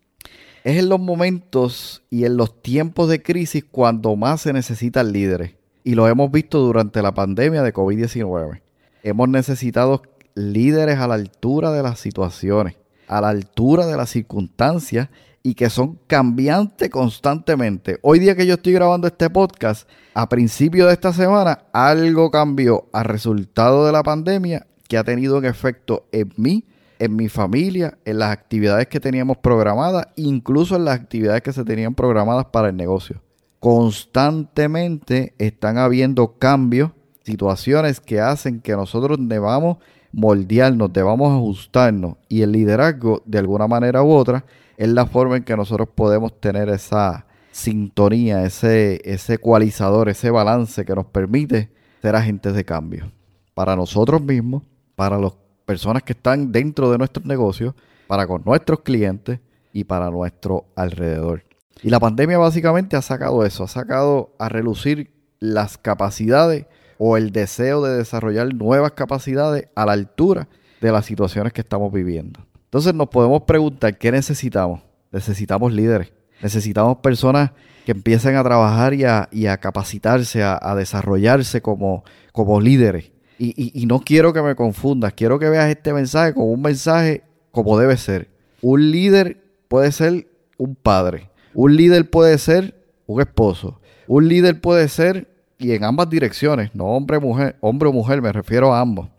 Es 0.64 0.78
en 0.78 0.90
los 0.90 1.00
momentos 1.00 2.04
y 2.10 2.26
en 2.26 2.36
los 2.36 2.62
tiempos 2.62 3.10
de 3.10 3.22
crisis 3.22 3.64
cuando 3.64 4.16
más 4.16 4.42
se 4.42 4.54
necesitan 4.54 5.14
líderes. 5.14 5.54
Y 5.84 5.94
lo 5.94 6.08
hemos 6.08 6.32
visto 6.32 6.60
durante 6.60 7.02
la 7.02 7.14
pandemia 7.14 7.62
de 7.62 7.74
COVID-19. 7.74 8.62
Hemos 9.04 9.30
necesitado 9.30 10.02
líderes 10.34 10.98
a 10.98 11.08
la 11.08 11.14
altura 11.14 11.72
de 11.72 11.84
las 11.84 12.00
situaciones, 12.00 12.76
a 13.08 13.22
la 13.22 13.30
altura 13.30 13.86
de 13.86 13.98
las 13.98 14.10
circunstancias 14.10 15.10
y 15.44 15.56
que 15.56 15.70
son 15.70 16.00
cambiantes 16.08 16.90
constantemente. 16.90 18.00
Hoy 18.02 18.20
día 18.20 18.36
que 18.36 18.46
yo 18.46 18.56
estoy 18.56 18.74
grabando 18.74 19.08
este 19.08 19.30
podcast, 19.30 19.90
a 20.14 20.30
principio 20.30 20.88
de 20.88 20.94
esta 20.94 21.14
semana, 21.14 21.64
algo 21.74 22.30
cambió 22.30 22.88
a 22.94 23.04
resultado 23.04 23.86
de 23.86 23.92
la 23.92 24.04
pandemia 24.04 24.68
que 24.88 24.98
ha 24.98 25.04
tenido 25.04 25.38
un 25.38 25.46
efecto 25.46 26.06
en 26.12 26.32
mí, 26.38 26.66
en 27.00 27.16
mi 27.16 27.30
familia, 27.30 27.98
en 28.06 28.20
las 28.20 28.32
actividades 28.32 28.88
que 28.88 29.00
teníamos 29.00 29.38
programadas, 29.38 30.08
incluso 30.16 30.76
en 30.76 30.86
las 30.86 31.00
actividades 31.00 31.42
que 31.42 31.54
se 31.54 31.64
tenían 31.64 31.96
programadas 31.96 32.46
para 32.46 32.70
el 32.70 32.76
negocio. 32.76 33.22
Constantemente 33.60 35.34
están 35.38 35.78
habiendo 35.78 36.38
cambios, 36.38 36.92
situaciones 37.24 38.00
que 38.00 38.20
hacen 38.20 38.60
que 38.60 38.74
nosotros 38.74 39.18
debamos 39.22 39.78
moldearnos, 40.12 40.92
debamos 40.92 41.32
ajustarnos 41.32 42.18
y 42.28 42.42
el 42.42 42.52
liderazgo 42.52 43.22
de 43.26 43.40
alguna 43.40 43.68
manera 43.68 44.04
u 44.04 44.12
otra 44.12 44.46
es 44.78 44.90
la 44.90 45.06
forma 45.06 45.38
en 45.38 45.44
que 45.44 45.56
nosotros 45.56 45.90
podemos 45.94 46.40
tener 46.40 46.70
esa 46.70 47.26
sintonía, 47.52 48.46
ese, 48.46 49.02
ese 49.04 49.36
ecualizador, 49.36 50.10
ese 50.10 50.32
balance 50.32 50.86
que 50.86 50.96
nos 50.96 51.06
permite 51.06 51.70
ser 52.02 52.16
agentes 52.16 52.54
de 52.54 52.66
cambio 52.66 53.12
para 53.54 53.76
nosotros 53.76 54.22
mismos, 54.22 54.64
para 54.96 55.20
las 55.20 55.34
personas 55.66 56.04
que 56.04 56.14
están 56.14 56.52
dentro 56.52 56.92
de 56.92 56.98
nuestros 56.98 57.26
negocios, 57.26 57.76
para 58.08 58.28
con 58.28 58.44
nuestros 58.46 58.82
clientes 58.82 59.40
y 59.74 59.84
para 59.84 60.10
nuestro 60.10 60.66
alrededor. 60.76 61.44
Y 61.84 61.90
la 61.90 62.00
pandemia 62.00 62.38
básicamente 62.38 62.96
ha 62.96 63.02
sacado 63.02 63.46
eso, 63.46 63.64
ha 63.64 63.68
sacado 63.68 64.36
a 64.40 64.50
relucir 64.50 65.12
las 65.40 65.78
capacidades 65.78 66.66
o 66.98 67.18
el 67.18 67.32
deseo 67.32 67.82
de 67.82 67.98
desarrollar 67.98 68.54
nuevas 68.54 68.92
capacidades 68.92 69.68
a 69.76 69.86
la 69.86 69.94
altura 69.94 70.48
de 70.82 70.92
las 70.92 71.06
situaciones 71.06 71.54
que 71.54 71.62
estamos 71.62 71.92
viviendo. 71.92 72.40
Entonces 72.72 72.94
nos 72.94 73.10
podemos 73.10 73.44
preguntar, 73.44 73.98
¿qué 73.98 74.14
necesitamos? 74.14 74.80
Necesitamos 75.12 75.74
líderes, 75.74 76.14
necesitamos 76.42 77.00
personas 77.00 77.52
que 77.86 77.92
empiecen 77.92 78.38
a 78.38 78.44
trabajar 78.46 78.94
y 78.94 79.04
a, 79.04 79.58
capacitarse, 79.58 80.42
a, 80.42 80.74
desarrollarse 80.78 81.62
como, 81.62 82.06
como 82.32 82.62
líderes. 82.62 83.12
Y, 83.38 83.74
y 83.78 83.86
no 83.88 84.00
quiero 84.00 84.32
que 84.32 84.42
me 84.42 84.56
confundas, 84.56 85.12
quiero 85.12 85.38
que 85.38 85.50
veas 85.50 85.70
este 85.70 85.92
mensaje 85.92 86.34
como 86.34 86.46
un 86.46 86.62
mensaje 86.62 87.24
como 87.52 87.78
debe 87.78 87.98
ser. 87.98 88.30
Un 88.62 88.90
líder 88.90 89.44
puede 89.68 89.92
ser 89.92 90.30
un 90.58 90.76
padre, 90.76 91.30
un 91.54 91.76
líder 91.76 92.10
puede 92.10 92.38
ser 92.38 92.74
un 93.06 93.20
esposo, 93.20 93.82
un 94.08 94.30
líder 94.30 94.62
puede 94.62 94.88
ser 94.88 95.28
y 95.58 95.74
en 95.74 95.84
ambas 95.84 96.10
direcciones, 96.10 96.74
no 96.74 96.86
hombre 96.86 97.20
mujer, 97.20 97.58
hombre 97.60 97.90
o 97.90 97.92
mujer, 97.92 98.22
me 98.22 98.32
refiero 98.32 98.74
a 98.74 98.80
ambos. 98.80 99.10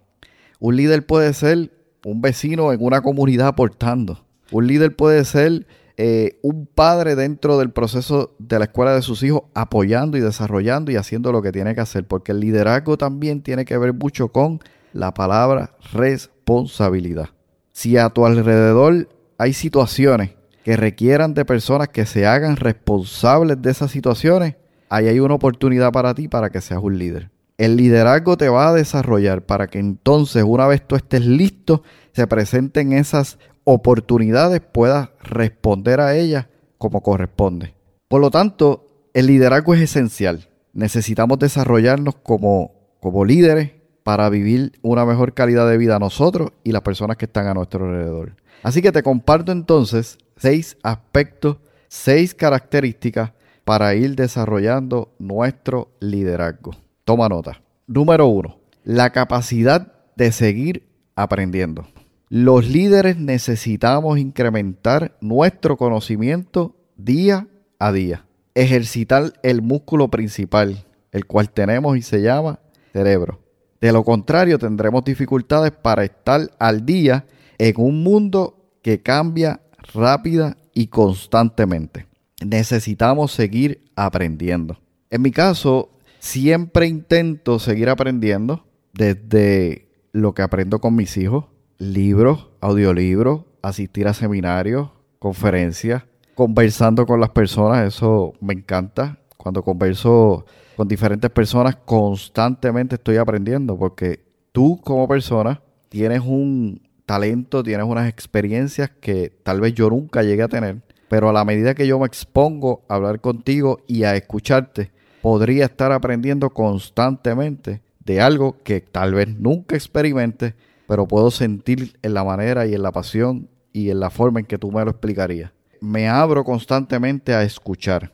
Un 0.59 0.75
líder 0.75 1.05
puede 1.05 1.35
ser 1.35 1.71
un 2.05 2.21
vecino 2.21 2.73
en 2.73 2.85
una 2.85 3.01
comunidad 3.01 3.49
aportando. 3.49 4.25
Un 4.51 4.67
líder 4.67 4.95
puede 4.95 5.25
ser 5.25 5.67
eh, 5.97 6.39
un 6.43 6.67
padre 6.67 7.15
dentro 7.15 7.59
del 7.59 7.71
proceso 7.71 8.35
de 8.39 8.59
la 8.59 8.65
escuela 8.67 8.95
de 8.95 9.03
sus 9.03 9.23
hijos 9.23 9.43
apoyando 9.55 10.17
y 10.17 10.21
desarrollando 10.21 10.91
y 10.91 10.97
haciendo 10.97 11.33
lo 11.33 11.43
que 11.43 11.53
tiene 11.53 11.75
que 11.75 11.81
hacer, 11.81 12.07
porque 12.07 12.33
el 12.33 12.41
liderazgo 12.41 12.97
también 12.97 13.43
tiene 13.43 13.65
que 13.65 13.79
ver 13.79 13.93
mucho 13.93 14.29
con 14.29 14.61
la 14.93 15.15
palabra 15.15 15.77
responsabilidad. 15.93 17.31
Si 17.73 17.97
a 17.97 18.11
tu 18.11 18.27
alrededor 18.27 19.09
hay 19.39 19.53
situaciones 19.53 20.33
que 20.65 20.77
requieran 20.77 21.35
de 21.35 21.45
personas 21.45 21.89
que 21.89 22.07
se 22.07 22.27
hagan 22.27 22.57
responsables 22.57 23.61
de 23.61 23.71
esas 23.71 23.91
situaciones, 23.91 24.57
ahí 24.89 25.09
hay 25.09 25.21
una 25.21 25.35
oportunidad 25.35 25.93
para 25.93 26.15
ti 26.15 26.29
para 26.29 26.51
que 26.51 26.61
seas 26.61 26.81
un 26.83 26.99
líder. 26.99 27.32
El 27.63 27.77
liderazgo 27.77 28.37
te 28.37 28.49
va 28.49 28.67
a 28.67 28.73
desarrollar 28.73 29.47
para 29.47 29.69
que 29.69 29.79
entonces, 29.79 30.43
una 30.45 30.67
vez 30.67 30.85
tú 30.85 30.97
estés 30.97 31.25
listo, 31.25 31.85
se 32.13 32.27
presenten 32.27 32.93
esas 32.93 33.39
oportunidades, 33.63 34.61
puedas 34.61 35.11
responder 35.23 36.01
a 36.01 36.17
ellas 36.17 36.49
como 36.77 37.05
corresponde. 37.05 37.77
Por 38.09 38.21
lo 38.21 38.33
tanto, 38.33 38.89
el 39.15 39.29
liderazgo 39.29 39.75
es 39.75 39.81
esencial. 39.81 40.49
Necesitamos 40.73 41.39
desarrollarnos 41.39 42.17
como, 42.17 42.73
como 42.99 43.25
líderes 43.25 43.71
para 44.03 44.29
vivir 44.29 44.73
una 44.83 45.07
mejor 45.07 45.33
calidad 45.33 45.69
de 45.69 45.79
vida 45.79 46.01
nosotros 46.01 46.51
y 46.65 46.73
las 46.73 46.83
personas 46.83 47.17
que 47.17 47.27
están 47.27 47.47
a 47.47 47.55
nuestro 47.55 47.85
alrededor. 47.85 48.35
Así 48.65 48.83
que 48.83 48.91
te 48.91 49.05
comparto 49.05 49.53
entonces 49.53 50.19
seis 50.37 50.77
aspectos, 50.83 51.59
seis 51.87 52.35
características 52.35 53.35
para 53.63 53.95
ir 53.95 54.17
desarrollando 54.17 55.15
nuestro 55.21 55.93
liderazgo. 56.01 56.82
Toma 57.05 57.29
nota. 57.29 57.63
Número 57.87 58.27
uno, 58.27 58.59
la 58.85 59.11
capacidad 59.11 59.93
de 60.17 60.33
seguir 60.33 60.89
aprendiendo. 61.15 61.87
Los 62.29 62.69
líderes 62.69 63.19
necesitamos 63.19 64.19
incrementar 64.19 65.17
nuestro 65.21 65.77
conocimiento 65.77 66.77
día 66.97 67.49
a 67.79 67.93
día. 67.93 68.25
Ejercitar 68.55 69.33
el 69.43 69.63
músculo 69.63 70.09
principal, 70.09 70.85
el 71.11 71.27
cual 71.27 71.51
tenemos 71.51 71.97
y 71.97 72.03
se 72.03 72.23
llama 72.23 72.61
cerebro. 72.93 73.41
De 73.81 73.93
lo 73.93 74.05
contrario, 74.05 74.59
tendremos 74.59 75.05
dificultades 75.05 75.73
para 75.73 76.05
estar 76.05 76.51
al 76.59 76.87
día 76.87 77.27
en 77.59 77.75
un 77.79 78.03
mundo 78.03 78.71
que 78.83 79.03
cambia 79.03 79.61
rápida 79.93 80.57
y 80.73 80.87
constantemente 80.87 82.07
necesitamos 82.45 83.33
seguir 83.33 83.83
aprendiendo. 83.97 84.79
En 85.11 85.23
mi 85.23 85.31
caso, 85.31 85.91
siempre 86.23 86.87
intento 86.87 87.59
seguir 87.59 87.89
aprendiendo 87.89 88.65
desde 88.93 89.89
lo 90.13 90.35
que 90.35 90.43
aprendo 90.43 90.81
con 90.81 90.95
mis 90.95 91.17
hijos, 91.17 91.47
libros, 91.79 92.49
audiolibros, 92.61 93.43
asistir 93.61 94.07
a 94.07 94.15
seminarios, 94.15 94.91
conferencias, 95.19 96.05
conversando 96.37 97.07
con 97.07 97.21
las 97.21 97.31
personas, 97.31 97.93
eso 97.93 98.35
me 98.41 98.55
encanta. 98.55 99.19
Cuando 99.37 99.65
converso 99.65 100.47
con 100.77 100.87
diferentes 100.87 101.29
personas, 101.29 101.75
constantemente 101.85 102.95
estoy 102.95 103.17
aprendiendo 103.17 103.77
porque 103.77 104.25
tú 104.53 104.81
como 104.81 105.09
persona 105.09 105.61
tienes 105.89 106.21
un 106.21 106.89
talento, 107.05 107.65
tienes 107.65 107.85
unas 107.85 108.09
experiencias 108.09 108.91
que 109.01 109.33
tal 109.43 109.61
vez 109.61 109.75
yo 109.75 109.91
nunca 109.91 110.23
llegué 110.23 110.45
a 110.45 110.49
tener 110.49 110.83
pero 111.13 111.29
a 111.29 111.33
la 111.35 111.45
medida 111.45 111.75
que 111.75 111.87
yo 111.87 111.99
me 111.99 112.07
expongo 112.07 112.87
a 112.89 112.95
hablar 112.95 113.21
contigo 113.21 113.81
y 113.87 114.05
a 114.05 114.17
escucharte, 114.17 114.93
podría 115.23 115.67
estar 115.67 115.93
aprendiendo 115.93 116.51
constantemente 116.51 117.81
de 118.01 118.21
algo 118.21 118.57
que 118.63 118.81
tal 118.81 119.15
vez 119.15 119.29
nunca 119.29 119.77
experimente, 119.77 120.55
pero 120.89 121.07
puedo 121.07 121.31
sentir 121.31 121.97
en 122.03 122.15
la 122.15 122.25
manera 122.25 122.67
y 122.67 122.75
en 122.75 122.83
la 122.83 122.93
pasión 122.93 123.49
y 123.73 123.91
en 123.91 124.01
la 124.01 124.11
forma 124.11 124.41
en 124.41 124.47
que 124.47 124.59
tú 124.59 124.71
me 124.73 124.85
lo 124.85 124.91
explicarías. 124.91 125.53
Me 125.81 126.09
abro 126.09 126.45
constantemente 126.45 127.35
a 127.35 127.45
escuchar. 127.45 128.13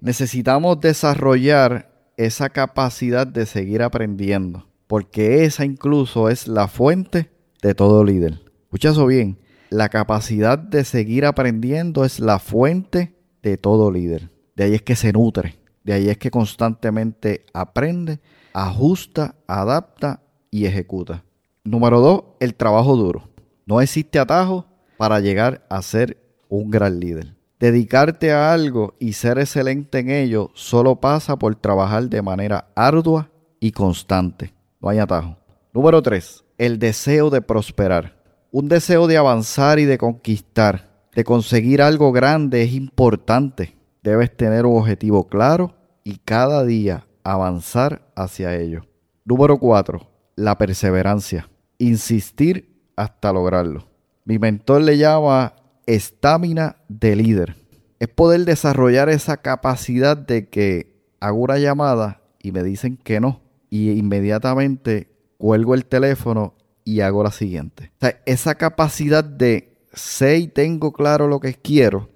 Necesitamos 0.00 0.80
desarrollar 0.80 1.90
esa 2.16 2.48
capacidad 2.48 3.26
de 3.26 3.46
seguir 3.46 3.82
aprendiendo, 3.82 4.66
porque 4.86 5.44
esa 5.44 5.64
incluso 5.64 6.30
es 6.30 6.48
la 6.48 6.68
fuente 6.68 7.30
de 7.62 7.74
todo 7.74 8.02
líder. 8.02 8.40
Escucha 8.64 8.90
eso 8.90 9.06
bien. 9.06 9.38
La 9.70 9.88
capacidad 9.88 10.58
de 10.58 10.84
seguir 10.84 11.26
aprendiendo 11.26 12.04
es 12.04 12.20
la 12.20 12.38
fuente 12.38 13.14
de 13.42 13.56
todo 13.56 13.90
líder. 13.90 14.30
De 14.56 14.64
ahí 14.64 14.74
es 14.74 14.82
que 14.82 14.94
se 14.94 15.12
nutre, 15.12 15.56
de 15.84 15.92
ahí 15.92 16.08
es 16.08 16.18
que 16.18 16.30
constantemente 16.30 17.44
aprende, 17.52 18.18
ajusta, 18.52 19.36
adapta 19.46 20.20
y 20.50 20.64
ejecuta. 20.66 21.22
Número 21.62 22.00
dos, 22.00 22.24
el 22.40 22.54
trabajo 22.54 22.96
duro. 22.96 23.28
No 23.66 23.80
existe 23.80 24.18
atajo 24.18 24.66
para 24.96 25.20
llegar 25.20 25.64
a 25.68 25.80
ser 25.82 26.18
un 26.48 26.70
gran 26.70 27.00
líder. 27.00 27.34
Dedicarte 27.60 28.32
a 28.32 28.52
algo 28.52 28.94
y 28.98 29.12
ser 29.12 29.38
excelente 29.38 29.98
en 29.98 30.10
ello 30.10 30.50
solo 30.54 30.96
pasa 30.96 31.36
por 31.36 31.54
trabajar 31.54 32.08
de 32.08 32.20
manera 32.20 32.68
ardua 32.74 33.30
y 33.60 33.72
constante. 33.72 34.52
No 34.80 34.88
hay 34.88 34.98
atajo. 34.98 35.36
Número 35.72 36.02
tres, 36.02 36.44
el 36.58 36.78
deseo 36.78 37.30
de 37.30 37.42
prosperar. 37.42 38.16
Un 38.50 38.68
deseo 38.68 39.06
de 39.06 39.16
avanzar 39.16 39.78
y 39.78 39.84
de 39.84 39.98
conquistar, 39.98 40.90
de 41.14 41.24
conseguir 41.24 41.82
algo 41.82 42.12
grande 42.12 42.62
es 42.62 42.72
importante. 42.74 43.73
Debes 44.04 44.36
tener 44.36 44.66
un 44.66 44.76
objetivo 44.76 45.28
claro 45.28 45.72
y 46.04 46.18
cada 46.18 46.62
día 46.62 47.06
avanzar 47.22 48.12
hacia 48.14 48.54
ello. 48.54 48.84
Número 49.24 49.58
4. 49.58 50.06
La 50.36 50.58
perseverancia. 50.58 51.48
Insistir 51.78 52.82
hasta 52.96 53.32
lograrlo. 53.32 53.88
Mi 54.26 54.38
mentor 54.38 54.82
le 54.82 54.98
llama 54.98 55.54
estamina 55.86 56.76
de 56.88 57.16
líder. 57.16 57.56
Es 57.98 58.08
poder 58.08 58.44
desarrollar 58.44 59.08
esa 59.08 59.38
capacidad 59.38 60.18
de 60.18 60.50
que 60.50 61.00
hago 61.20 61.38
una 61.38 61.56
llamada 61.56 62.20
y 62.42 62.52
me 62.52 62.62
dicen 62.62 62.98
que 62.98 63.20
no. 63.20 63.40
Y 63.70 63.92
inmediatamente 63.92 65.08
cuelgo 65.38 65.72
el 65.72 65.86
teléfono 65.86 66.52
y 66.84 67.00
hago 67.00 67.22
la 67.22 67.30
siguiente. 67.30 67.92
O 67.96 68.00
sea, 68.00 68.20
esa 68.26 68.56
capacidad 68.56 69.24
de 69.24 69.78
sé 69.94 70.36
y 70.36 70.48
tengo 70.48 70.92
claro 70.92 71.26
lo 71.26 71.40
que 71.40 71.54
quiero 71.54 72.10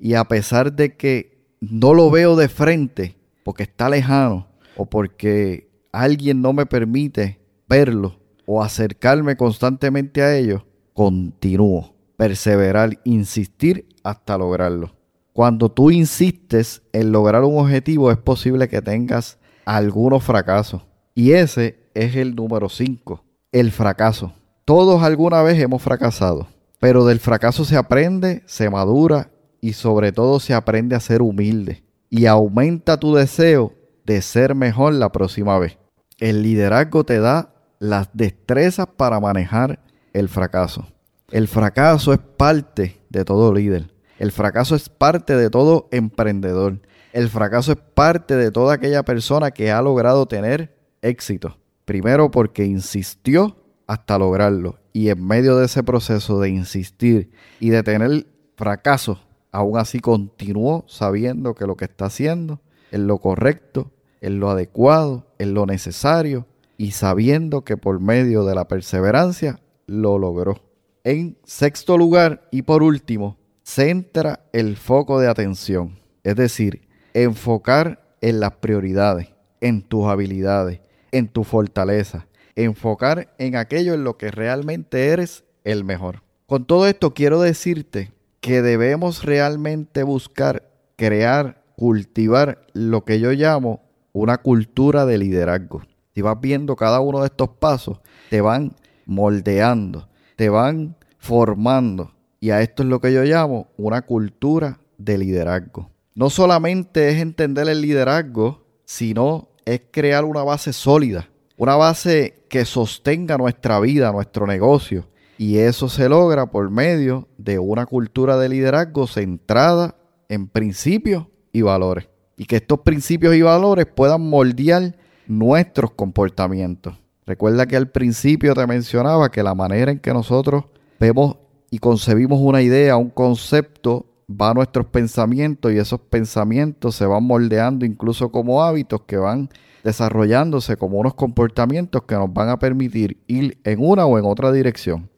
y 0.00 0.14
a 0.14 0.24
pesar 0.24 0.72
de 0.72 0.96
que 0.96 1.38
no 1.60 1.92
lo 1.92 2.10
veo 2.10 2.34
de 2.34 2.48
frente 2.48 3.16
porque 3.44 3.64
está 3.64 3.90
lejano 3.90 4.46
o 4.76 4.86
porque 4.86 5.70
alguien 5.92 6.40
no 6.40 6.54
me 6.54 6.64
permite 6.64 7.38
verlo 7.68 8.18
o 8.46 8.62
acercarme 8.62 9.36
constantemente 9.36 10.22
a 10.22 10.36
ello, 10.36 10.66
continúo. 10.94 11.94
perseverar, 12.16 12.98
insistir 13.04 13.88
hasta 14.02 14.36
lograrlo. 14.36 14.94
Cuando 15.32 15.70
tú 15.70 15.90
insistes 15.90 16.82
en 16.92 17.12
lograr 17.12 17.44
un 17.44 17.58
objetivo 17.58 18.10
es 18.10 18.18
posible 18.18 18.68
que 18.68 18.82
tengas 18.82 19.38
algunos 19.64 20.22
fracasos. 20.22 20.82
Y 21.14 21.32
ese 21.32 21.78
es 21.94 22.16
el 22.16 22.34
número 22.34 22.68
5, 22.68 23.24
el 23.52 23.70
fracaso. 23.70 24.34
Todos 24.66 25.02
alguna 25.02 25.42
vez 25.42 25.58
hemos 25.60 25.80
fracasado, 25.80 26.46
pero 26.78 27.06
del 27.06 27.20
fracaso 27.20 27.64
se 27.64 27.76
aprende, 27.76 28.42
se 28.44 28.68
madura 28.68 29.29
y 29.60 29.74
sobre 29.74 30.12
todo 30.12 30.40
se 30.40 30.54
aprende 30.54 30.96
a 30.96 31.00
ser 31.00 31.22
humilde. 31.22 31.84
Y 32.08 32.26
aumenta 32.26 32.98
tu 32.98 33.14
deseo 33.14 33.74
de 34.04 34.22
ser 34.22 34.54
mejor 34.54 34.94
la 34.94 35.12
próxima 35.12 35.58
vez. 35.58 35.78
El 36.18 36.42
liderazgo 36.42 37.04
te 37.04 37.18
da 37.18 37.54
las 37.78 38.10
destrezas 38.12 38.86
para 38.96 39.20
manejar 39.20 39.80
el 40.12 40.28
fracaso. 40.28 40.86
El 41.30 41.48
fracaso 41.48 42.12
es 42.12 42.18
parte 42.18 43.00
de 43.08 43.24
todo 43.24 43.54
líder. 43.54 43.94
El 44.18 44.32
fracaso 44.32 44.74
es 44.74 44.88
parte 44.88 45.36
de 45.36 45.48
todo 45.48 45.88
emprendedor. 45.92 46.80
El 47.12 47.28
fracaso 47.28 47.72
es 47.72 47.78
parte 47.94 48.36
de 48.36 48.50
toda 48.50 48.74
aquella 48.74 49.04
persona 49.04 49.50
que 49.50 49.70
ha 49.70 49.80
logrado 49.80 50.26
tener 50.26 50.76
éxito. 51.02 51.56
Primero 51.84 52.30
porque 52.30 52.64
insistió 52.64 53.56
hasta 53.86 54.18
lograrlo. 54.18 54.78
Y 54.92 55.08
en 55.08 55.24
medio 55.24 55.56
de 55.56 55.66
ese 55.66 55.82
proceso 55.82 56.40
de 56.40 56.50
insistir 56.50 57.30
y 57.60 57.70
de 57.70 57.82
tener 57.82 58.26
fracaso, 58.56 59.20
aún 59.52 59.78
así 59.78 60.00
continuó 60.00 60.84
sabiendo 60.86 61.54
que 61.54 61.66
lo 61.66 61.76
que 61.76 61.86
está 61.86 62.06
haciendo 62.06 62.60
es 62.90 63.00
lo 63.00 63.18
correcto, 63.18 63.90
es 64.20 64.30
lo 64.30 64.50
adecuado, 64.50 65.26
es 65.38 65.48
lo 65.48 65.66
necesario 65.66 66.46
y 66.76 66.92
sabiendo 66.92 67.62
que 67.62 67.76
por 67.76 68.00
medio 68.00 68.44
de 68.44 68.54
la 68.54 68.68
perseverancia 68.68 69.60
lo 69.86 70.18
logró. 70.18 70.62
En 71.04 71.38
sexto 71.44 71.96
lugar 71.96 72.48
y 72.50 72.62
por 72.62 72.82
último, 72.82 73.38
centra 73.62 74.40
el 74.52 74.76
foco 74.76 75.20
de 75.20 75.28
atención, 75.28 75.98
es 76.24 76.36
decir, 76.36 76.88
enfocar 77.14 78.16
en 78.20 78.40
las 78.40 78.52
prioridades, 78.56 79.28
en 79.60 79.82
tus 79.82 80.06
habilidades, 80.06 80.80
en 81.12 81.28
tu 81.28 81.44
fortaleza, 81.44 82.26
enfocar 82.54 83.34
en 83.38 83.56
aquello 83.56 83.94
en 83.94 84.04
lo 84.04 84.16
que 84.16 84.30
realmente 84.30 85.08
eres 85.08 85.44
el 85.64 85.84
mejor. 85.84 86.22
Con 86.46 86.64
todo 86.64 86.86
esto 86.86 87.14
quiero 87.14 87.40
decirte 87.40 88.12
que 88.40 88.62
debemos 88.62 89.24
realmente 89.24 90.02
buscar 90.02 90.70
crear, 90.96 91.62
cultivar 91.76 92.66
lo 92.72 93.04
que 93.04 93.20
yo 93.20 93.32
llamo 93.32 93.82
una 94.12 94.38
cultura 94.38 95.06
de 95.06 95.18
liderazgo. 95.18 95.82
Si 96.14 96.22
vas 96.22 96.40
viendo 96.40 96.76
cada 96.76 97.00
uno 97.00 97.20
de 97.20 97.26
estos 97.26 97.50
pasos, 97.50 98.00
te 98.28 98.40
van 98.40 98.74
moldeando, 99.06 100.08
te 100.36 100.48
van 100.48 100.96
formando. 101.18 102.12
Y 102.40 102.50
a 102.50 102.62
esto 102.62 102.82
es 102.82 102.88
lo 102.88 103.00
que 103.00 103.12
yo 103.12 103.22
llamo 103.22 103.68
una 103.76 104.02
cultura 104.02 104.80
de 104.98 105.18
liderazgo. 105.18 105.90
No 106.14 106.30
solamente 106.30 107.10
es 107.10 107.20
entender 107.20 107.68
el 107.68 107.80
liderazgo, 107.80 108.66
sino 108.84 109.48
es 109.64 109.82
crear 109.90 110.24
una 110.24 110.42
base 110.42 110.72
sólida, 110.72 111.28
una 111.56 111.76
base 111.76 112.44
que 112.48 112.64
sostenga 112.64 113.38
nuestra 113.38 113.78
vida, 113.80 114.10
nuestro 114.10 114.46
negocio. 114.46 115.06
Y 115.40 115.56
eso 115.56 115.88
se 115.88 116.06
logra 116.10 116.50
por 116.50 116.68
medio 116.68 117.26
de 117.38 117.58
una 117.58 117.86
cultura 117.86 118.36
de 118.36 118.50
liderazgo 118.50 119.06
centrada 119.06 119.94
en 120.28 120.48
principios 120.48 121.28
y 121.50 121.62
valores. 121.62 122.10
Y 122.36 122.44
que 122.44 122.56
estos 122.56 122.80
principios 122.80 123.34
y 123.34 123.40
valores 123.40 123.86
puedan 123.86 124.20
moldear 124.20 124.98
nuestros 125.26 125.92
comportamientos. 125.92 126.94
Recuerda 127.24 127.64
que 127.64 127.76
al 127.76 127.88
principio 127.88 128.52
te 128.52 128.66
mencionaba 128.66 129.30
que 129.30 129.42
la 129.42 129.54
manera 129.54 129.90
en 129.90 129.98
que 129.98 130.12
nosotros 130.12 130.64
vemos 130.98 131.38
y 131.70 131.78
concebimos 131.78 132.38
una 132.42 132.60
idea, 132.60 132.98
un 132.98 133.08
concepto, 133.08 134.04
va 134.30 134.50
a 134.50 134.54
nuestros 134.54 134.88
pensamientos 134.88 135.72
y 135.72 135.78
esos 135.78 136.00
pensamientos 136.00 136.96
se 136.96 137.06
van 137.06 137.24
moldeando 137.24 137.86
incluso 137.86 138.30
como 138.30 138.62
hábitos 138.62 139.04
que 139.06 139.16
van 139.16 139.48
desarrollándose 139.84 140.76
como 140.76 140.98
unos 140.98 141.14
comportamientos 141.14 142.02
que 142.02 142.14
nos 142.16 142.30
van 142.30 142.50
a 142.50 142.58
permitir 142.58 143.16
ir 143.26 143.58
en 143.64 143.82
una 143.82 144.04
o 144.04 144.18
en 144.18 144.26
otra 144.26 144.52
dirección. 144.52 145.08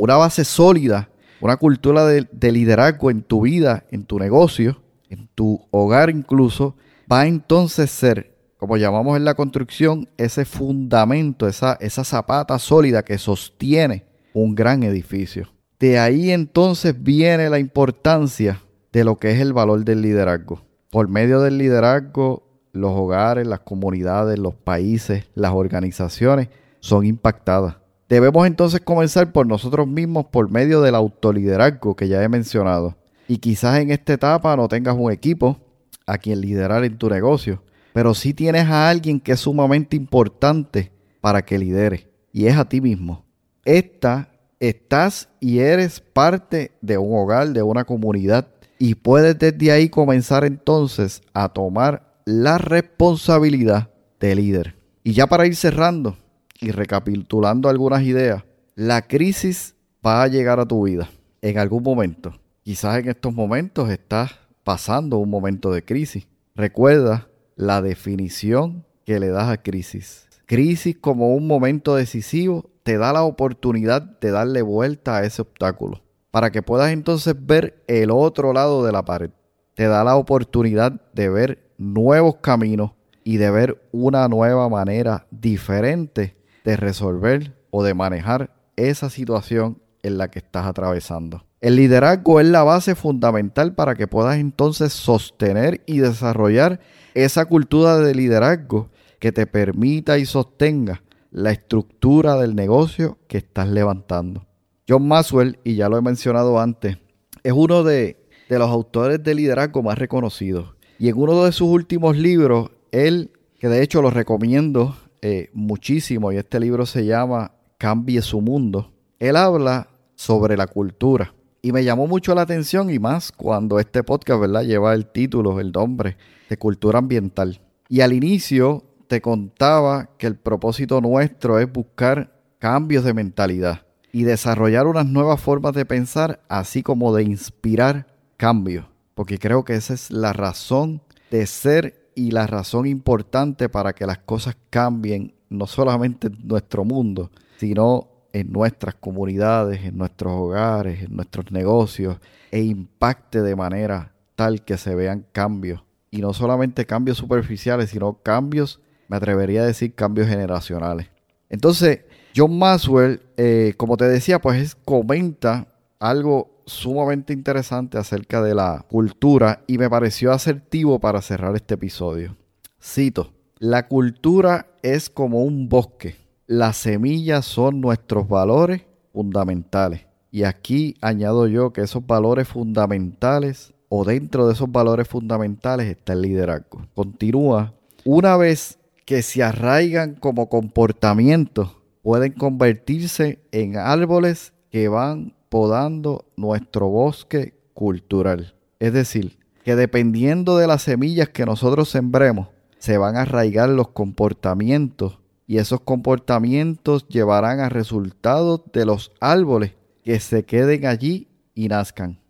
Una 0.00 0.16
base 0.16 0.46
sólida, 0.46 1.10
una 1.42 1.58
cultura 1.58 2.06
de, 2.06 2.26
de 2.32 2.52
liderazgo 2.52 3.10
en 3.10 3.22
tu 3.22 3.42
vida, 3.42 3.84
en 3.90 4.04
tu 4.04 4.18
negocio, 4.18 4.80
en 5.10 5.28
tu 5.34 5.60
hogar 5.70 6.08
incluso, 6.08 6.74
va 7.12 7.20
a 7.20 7.26
entonces 7.26 7.90
ser, 7.90 8.34
como 8.56 8.78
llamamos 8.78 9.18
en 9.18 9.26
la 9.26 9.34
construcción, 9.34 10.08
ese 10.16 10.46
fundamento, 10.46 11.46
esa, 11.46 11.76
esa 11.80 12.04
zapata 12.04 12.58
sólida 12.58 13.02
que 13.02 13.18
sostiene 13.18 14.06
un 14.32 14.54
gran 14.54 14.84
edificio. 14.84 15.52
De 15.78 15.98
ahí 15.98 16.30
entonces 16.30 16.94
viene 17.02 17.50
la 17.50 17.58
importancia 17.58 18.62
de 18.92 19.04
lo 19.04 19.18
que 19.18 19.32
es 19.32 19.40
el 19.40 19.52
valor 19.52 19.84
del 19.84 20.00
liderazgo. 20.00 20.62
Por 20.90 21.08
medio 21.08 21.42
del 21.42 21.58
liderazgo, 21.58 22.48
los 22.72 22.92
hogares, 22.92 23.46
las 23.46 23.60
comunidades, 23.60 24.38
los 24.38 24.54
países, 24.54 25.26
las 25.34 25.52
organizaciones 25.52 26.48
son 26.78 27.04
impactadas. 27.04 27.79
Debemos 28.10 28.44
entonces 28.44 28.80
comenzar 28.80 29.30
por 29.30 29.46
nosotros 29.46 29.86
mismos 29.86 30.26
por 30.26 30.50
medio 30.50 30.82
del 30.82 30.96
autoliderazgo 30.96 31.94
que 31.94 32.08
ya 32.08 32.20
he 32.24 32.28
mencionado. 32.28 32.96
Y 33.28 33.38
quizás 33.38 33.78
en 33.78 33.92
esta 33.92 34.14
etapa 34.14 34.56
no 34.56 34.66
tengas 34.66 34.96
un 34.98 35.12
equipo 35.12 35.58
a 36.06 36.18
quien 36.18 36.40
liderar 36.40 36.84
en 36.84 36.98
tu 36.98 37.08
negocio, 37.08 37.62
pero 37.92 38.12
sí 38.14 38.34
tienes 38.34 38.66
a 38.66 38.90
alguien 38.90 39.20
que 39.20 39.30
es 39.30 39.38
sumamente 39.40 39.94
importante 39.94 40.90
para 41.20 41.42
que 41.42 41.56
lidere, 41.56 42.08
y 42.32 42.46
es 42.46 42.56
a 42.56 42.68
ti 42.68 42.80
mismo. 42.80 43.24
Esta 43.64 44.28
estás 44.58 45.28
y 45.38 45.60
eres 45.60 46.00
parte 46.00 46.72
de 46.80 46.98
un 46.98 47.16
hogar, 47.16 47.50
de 47.50 47.62
una 47.62 47.84
comunidad, 47.84 48.48
y 48.80 48.96
puedes 48.96 49.38
desde 49.38 49.70
ahí 49.70 49.88
comenzar 49.88 50.44
entonces 50.44 51.22
a 51.32 51.50
tomar 51.50 52.12
la 52.24 52.58
responsabilidad 52.58 53.90
de 54.18 54.34
líder. 54.34 54.74
Y 55.04 55.12
ya 55.12 55.28
para 55.28 55.46
ir 55.46 55.54
cerrando 55.54 56.16
y 56.60 56.70
recapitulando 56.70 57.68
algunas 57.68 58.02
ideas, 58.02 58.44
la 58.74 59.02
crisis 59.02 59.74
va 60.06 60.22
a 60.22 60.28
llegar 60.28 60.60
a 60.60 60.66
tu 60.66 60.84
vida 60.84 61.08
en 61.42 61.58
algún 61.58 61.82
momento. 61.82 62.38
Quizás 62.62 62.98
en 62.98 63.08
estos 63.08 63.34
momentos 63.34 63.90
estás 63.90 64.32
pasando 64.64 65.18
un 65.18 65.30
momento 65.30 65.72
de 65.72 65.84
crisis. 65.84 66.28
Recuerda 66.54 67.28
la 67.56 67.82
definición 67.82 68.84
que 69.04 69.18
le 69.18 69.28
das 69.28 69.48
a 69.48 69.62
crisis. 69.62 70.28
Crisis 70.46 70.96
como 71.00 71.34
un 71.34 71.46
momento 71.46 71.94
decisivo 71.94 72.70
te 72.82 72.98
da 72.98 73.12
la 73.12 73.22
oportunidad 73.22 74.02
de 74.02 74.30
darle 74.30 74.62
vuelta 74.62 75.16
a 75.16 75.24
ese 75.24 75.42
obstáculo 75.42 76.02
para 76.30 76.50
que 76.50 76.62
puedas 76.62 76.92
entonces 76.92 77.34
ver 77.38 77.82
el 77.86 78.10
otro 78.10 78.52
lado 78.52 78.84
de 78.84 78.92
la 78.92 79.04
pared. 79.04 79.30
Te 79.74 79.84
da 79.84 80.04
la 80.04 80.16
oportunidad 80.16 81.00
de 81.12 81.28
ver 81.28 81.72
nuevos 81.78 82.36
caminos 82.36 82.92
y 83.24 83.36
de 83.36 83.50
ver 83.50 83.82
una 83.92 84.28
nueva 84.28 84.68
manera 84.68 85.26
diferente 85.30 86.39
de 86.64 86.76
resolver 86.76 87.56
o 87.70 87.82
de 87.82 87.94
manejar 87.94 88.54
esa 88.76 89.10
situación 89.10 89.80
en 90.02 90.18
la 90.18 90.28
que 90.28 90.38
estás 90.38 90.66
atravesando. 90.66 91.44
El 91.60 91.76
liderazgo 91.76 92.40
es 92.40 92.46
la 92.46 92.62
base 92.62 92.94
fundamental 92.94 93.74
para 93.74 93.94
que 93.94 94.06
puedas 94.06 94.38
entonces 94.38 94.92
sostener 94.92 95.82
y 95.86 95.98
desarrollar 95.98 96.80
esa 97.14 97.44
cultura 97.44 97.98
de 97.98 98.14
liderazgo 98.14 98.88
que 99.18 99.32
te 99.32 99.46
permita 99.46 100.18
y 100.18 100.24
sostenga 100.24 101.02
la 101.30 101.52
estructura 101.52 102.36
del 102.36 102.54
negocio 102.54 103.18
que 103.28 103.38
estás 103.38 103.68
levantando. 103.68 104.46
John 104.88 105.06
Maxwell, 105.06 105.58
y 105.62 105.76
ya 105.76 105.88
lo 105.88 105.98
he 105.98 106.02
mencionado 106.02 106.58
antes, 106.58 106.98
es 107.42 107.52
uno 107.52 107.84
de, 107.84 108.16
los 108.48 108.68
autores 108.68 109.22
de 109.22 109.34
liderazgo 109.34 109.82
más 109.82 109.98
reconocidos. 109.98 110.74
Y 110.98 111.08
en 111.08 111.16
uno 111.16 111.44
de 111.44 111.52
sus 111.52 111.68
últimos 111.68 112.16
libros, 112.16 112.70
él, 112.90 113.30
que 113.58 113.68
de 113.68 113.82
hecho 113.82 114.02
lo 114.02 114.10
recomiendo 114.10 114.96
eh, 115.22 115.50
muchísimo, 115.52 116.32
y 116.32 116.36
este 116.36 116.60
libro 116.60 116.86
se 116.86 117.04
llama 117.04 117.52
Cambie 117.78 118.22
su 118.22 118.40
mundo, 118.40 118.92
él 119.18 119.36
habla 119.36 119.88
sobre 120.14 120.56
la 120.56 120.66
cultura. 120.66 121.34
Y 121.62 121.72
me 121.72 121.84
llamó 121.84 122.06
mucho 122.06 122.34
la 122.34 122.42
atención 122.42 122.90
y 122.90 122.98
más 122.98 123.32
cuando 123.32 123.78
este 123.78 124.02
podcast, 124.02 124.40
¿verdad? 124.40 124.64
Lleva 124.64 124.94
el 124.94 125.06
título, 125.06 125.60
el 125.60 125.72
nombre 125.72 126.16
de 126.48 126.56
cultura 126.56 126.98
ambiental. 126.98 127.60
Y 127.88 128.00
al 128.00 128.14
inicio 128.14 128.82
te 129.08 129.20
contaba 129.20 130.10
que 130.16 130.26
el 130.26 130.36
propósito 130.36 131.00
nuestro 131.00 131.58
es 131.58 131.70
buscar 131.70 132.32
cambios 132.58 133.04
de 133.04 133.12
mentalidad 133.12 133.82
y 134.12 134.22
desarrollar 134.22 134.86
unas 134.86 135.06
nuevas 135.06 135.40
formas 135.40 135.74
de 135.74 135.84
pensar, 135.84 136.40
así 136.48 136.82
como 136.82 137.14
de 137.14 137.24
inspirar 137.24 138.06
cambios. 138.36 138.86
Porque 139.14 139.38
creo 139.38 139.64
que 139.64 139.74
esa 139.74 139.94
es 139.94 140.10
la 140.10 140.32
razón 140.32 141.02
de 141.30 141.46
ser 141.46 141.99
y 142.14 142.30
la 142.30 142.46
razón 142.46 142.86
importante 142.86 143.68
para 143.68 143.92
que 143.92 144.06
las 144.06 144.18
cosas 144.18 144.56
cambien, 144.70 145.34
no 145.48 145.66
solamente 145.66 146.28
en 146.28 146.38
nuestro 146.46 146.84
mundo, 146.84 147.30
sino 147.58 148.08
en 148.32 148.52
nuestras 148.52 148.94
comunidades, 148.94 149.84
en 149.84 149.98
nuestros 149.98 150.32
hogares, 150.32 151.02
en 151.02 151.16
nuestros 151.16 151.50
negocios, 151.50 152.18
e 152.50 152.60
impacte 152.60 153.42
de 153.42 153.56
manera 153.56 154.12
tal 154.34 154.64
que 154.64 154.76
se 154.76 154.94
vean 154.94 155.26
cambios. 155.32 155.82
Y 156.10 156.18
no 156.18 156.32
solamente 156.32 156.86
cambios 156.86 157.18
superficiales, 157.18 157.90
sino 157.90 158.14
cambios 158.22 158.80
me 159.08 159.16
atrevería 159.16 159.62
a 159.62 159.66
decir 159.66 159.94
cambios 159.94 160.28
generacionales. 160.28 161.08
Entonces, 161.48 162.00
John 162.36 162.56
Maxwell, 162.56 163.20
eh, 163.36 163.74
como 163.76 163.96
te 163.96 164.04
decía, 164.04 164.40
pues 164.40 164.76
comenta 164.76 165.66
algo 165.98 166.59
sumamente 166.70 167.32
interesante 167.32 167.98
acerca 167.98 168.42
de 168.42 168.54
la 168.54 168.86
cultura 168.88 169.62
y 169.66 169.76
me 169.78 169.90
pareció 169.90 170.32
asertivo 170.32 170.98
para 170.98 171.20
cerrar 171.20 171.54
este 171.56 171.74
episodio. 171.74 172.36
Cito, 172.82 173.32
la 173.58 173.88
cultura 173.88 174.68
es 174.82 175.10
como 175.10 175.42
un 175.42 175.68
bosque. 175.68 176.16
Las 176.46 176.78
semillas 176.78 177.44
son 177.44 177.80
nuestros 177.80 178.28
valores 178.28 178.82
fundamentales. 179.12 180.06
Y 180.30 180.44
aquí 180.44 180.94
añado 181.00 181.48
yo 181.48 181.72
que 181.72 181.82
esos 181.82 182.06
valores 182.06 182.48
fundamentales 182.48 183.74
o 183.88 184.04
dentro 184.04 184.46
de 184.46 184.52
esos 184.52 184.70
valores 184.70 185.08
fundamentales 185.08 185.88
está 185.88 186.12
el 186.12 186.22
liderazgo. 186.22 186.86
Continúa, 186.94 187.74
una 188.04 188.36
vez 188.36 188.78
que 189.04 189.22
se 189.22 189.42
arraigan 189.42 190.14
como 190.14 190.48
comportamientos, 190.48 191.76
pueden 192.02 192.32
convertirse 192.32 193.40
en 193.50 193.76
árboles 193.76 194.52
que 194.70 194.88
van 194.88 195.34
podando 195.50 196.24
nuestro 196.36 196.88
bosque 196.88 197.54
cultural. 197.74 198.54
Es 198.78 198.94
decir, 198.94 199.38
que 199.64 199.76
dependiendo 199.76 200.56
de 200.56 200.66
las 200.66 200.82
semillas 200.82 201.28
que 201.28 201.44
nosotros 201.44 201.90
sembremos, 201.90 202.48
se 202.78 202.96
van 202.96 203.16
a 203.16 203.22
arraigar 203.22 203.68
los 203.68 203.88
comportamientos 203.88 205.18
y 205.46 205.58
esos 205.58 205.80
comportamientos 205.80 207.06
llevarán 207.08 207.60
a 207.60 207.68
resultados 207.68 208.62
de 208.72 208.86
los 208.86 209.12
árboles 209.20 209.74
que 210.02 210.18
se 210.20 210.44
queden 210.44 210.86
allí 210.86 211.28
y 211.54 211.68
nazcan. 211.68 212.20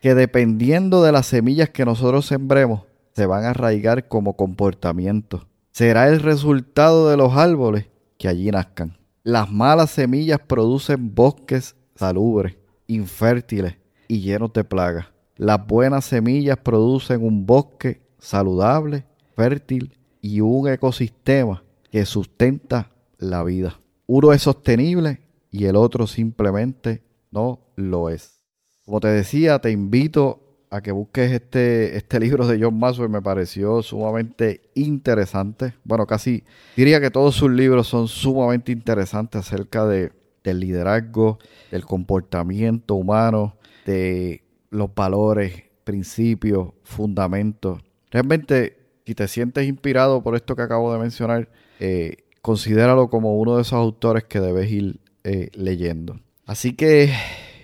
Que 0.00 0.14
dependiendo 0.14 1.02
de 1.02 1.12
las 1.12 1.26
semillas 1.26 1.70
que 1.70 1.84
nosotros 1.84 2.24
sembremos, 2.26 2.82
se 3.14 3.26
van 3.26 3.44
a 3.44 3.50
arraigar 3.50 4.06
como 4.06 4.34
comportamientos. 4.34 5.46
Será 5.72 6.08
el 6.08 6.20
resultado 6.20 7.10
de 7.10 7.16
los 7.16 7.36
árboles 7.36 7.86
que 8.16 8.28
allí 8.28 8.50
nazcan. 8.50 8.96
Las 9.24 9.50
malas 9.50 9.90
semillas 9.90 10.38
producen 10.46 11.14
bosques 11.16 11.74
salubres, 11.96 12.57
infértiles 12.88 13.76
y 14.08 14.20
llenos 14.20 14.52
de 14.52 14.64
plagas. 14.64 15.06
Las 15.36 15.64
buenas 15.64 16.04
semillas 16.04 16.58
producen 16.58 17.24
un 17.24 17.46
bosque 17.46 18.00
saludable, 18.18 19.04
fértil 19.36 19.96
y 20.20 20.40
un 20.40 20.68
ecosistema 20.68 21.62
que 21.92 22.04
sustenta 22.04 22.90
la 23.18 23.44
vida. 23.44 23.78
Uno 24.06 24.32
es 24.32 24.42
sostenible 24.42 25.20
y 25.52 25.66
el 25.66 25.76
otro 25.76 26.08
simplemente 26.08 27.02
no 27.30 27.60
lo 27.76 28.08
es. 28.08 28.42
Como 28.84 29.00
te 29.00 29.08
decía, 29.08 29.60
te 29.60 29.70
invito 29.70 30.66
a 30.70 30.80
que 30.80 30.92
busques 30.92 31.30
este, 31.32 31.96
este 31.96 32.20
libro 32.20 32.46
de 32.46 32.60
John 32.60 32.78
Maxwell, 32.78 33.08
me 33.08 33.22
pareció 33.22 33.82
sumamente 33.82 34.70
interesante. 34.74 35.74
Bueno, 35.84 36.06
casi 36.06 36.44
diría 36.76 37.00
que 37.00 37.10
todos 37.10 37.34
sus 37.34 37.50
libros 37.50 37.86
son 37.86 38.08
sumamente 38.08 38.72
interesantes 38.72 39.40
acerca 39.40 39.86
de, 39.86 40.12
del 40.48 40.60
liderazgo, 40.60 41.38
del 41.70 41.84
comportamiento 41.84 42.94
humano, 42.94 43.56
de 43.86 44.42
los 44.70 44.94
valores, 44.94 45.64
principios, 45.84 46.72
fundamentos. 46.82 47.82
Realmente, 48.10 48.76
si 49.06 49.14
te 49.14 49.28
sientes 49.28 49.66
inspirado 49.66 50.22
por 50.22 50.34
esto 50.34 50.56
que 50.56 50.62
acabo 50.62 50.92
de 50.92 50.98
mencionar, 50.98 51.48
eh, 51.80 52.16
considéralo 52.42 53.08
como 53.08 53.38
uno 53.38 53.56
de 53.56 53.62
esos 53.62 53.74
autores 53.74 54.24
que 54.24 54.40
debes 54.40 54.70
ir 54.70 55.00
eh, 55.24 55.50
leyendo. 55.54 56.20
Así 56.46 56.74
que, 56.74 57.12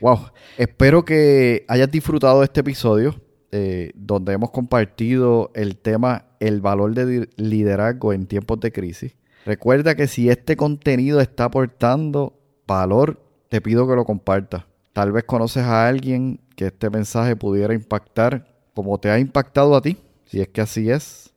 wow, 0.01 0.19
espero 0.59 1.05
que 1.05 1.65
hayas 1.69 1.91
disfrutado 1.91 2.41
de 2.41 2.45
este 2.45 2.61
episodio 2.61 3.15
eh, 3.51 3.93
donde 3.95 4.33
hemos 4.33 4.51
compartido 4.51 5.51
el 5.55 5.77
tema 5.77 6.27
el 6.41 6.61
valor 6.61 6.95
de 6.95 7.29
liderazgo 7.37 8.13
en 8.13 8.27
tiempos 8.27 8.61
de 8.61 8.73
crisis. 8.73 9.17
Recuerda 9.47 9.95
que 9.95 10.07
si 10.07 10.29
este 10.29 10.57
contenido 10.57 11.21
está 11.21 11.45
aportando 11.45 12.34
valor, 12.67 13.21
te 13.49 13.61
pido 13.61 13.87
que 13.89 13.95
lo 13.95 14.05
compartas. 14.05 14.65
Tal 14.93 15.13
vez 15.13 15.25
conoces 15.25 15.65
a 15.65 15.89
alguien 15.89 16.41
que 16.57 16.67
este 16.67 16.91
mensaje 16.91 17.37
pudiera 17.37 17.75
impactar 17.75 18.47
como 18.75 18.99
te 18.99 19.11
ha 19.11 19.19
impactado 19.19 19.75
a 19.77 19.83
ti. 19.83 19.97
Si 20.27 20.41
es 20.41 20.49
que 20.49 20.61
así 20.61 20.91
es, 20.91 21.33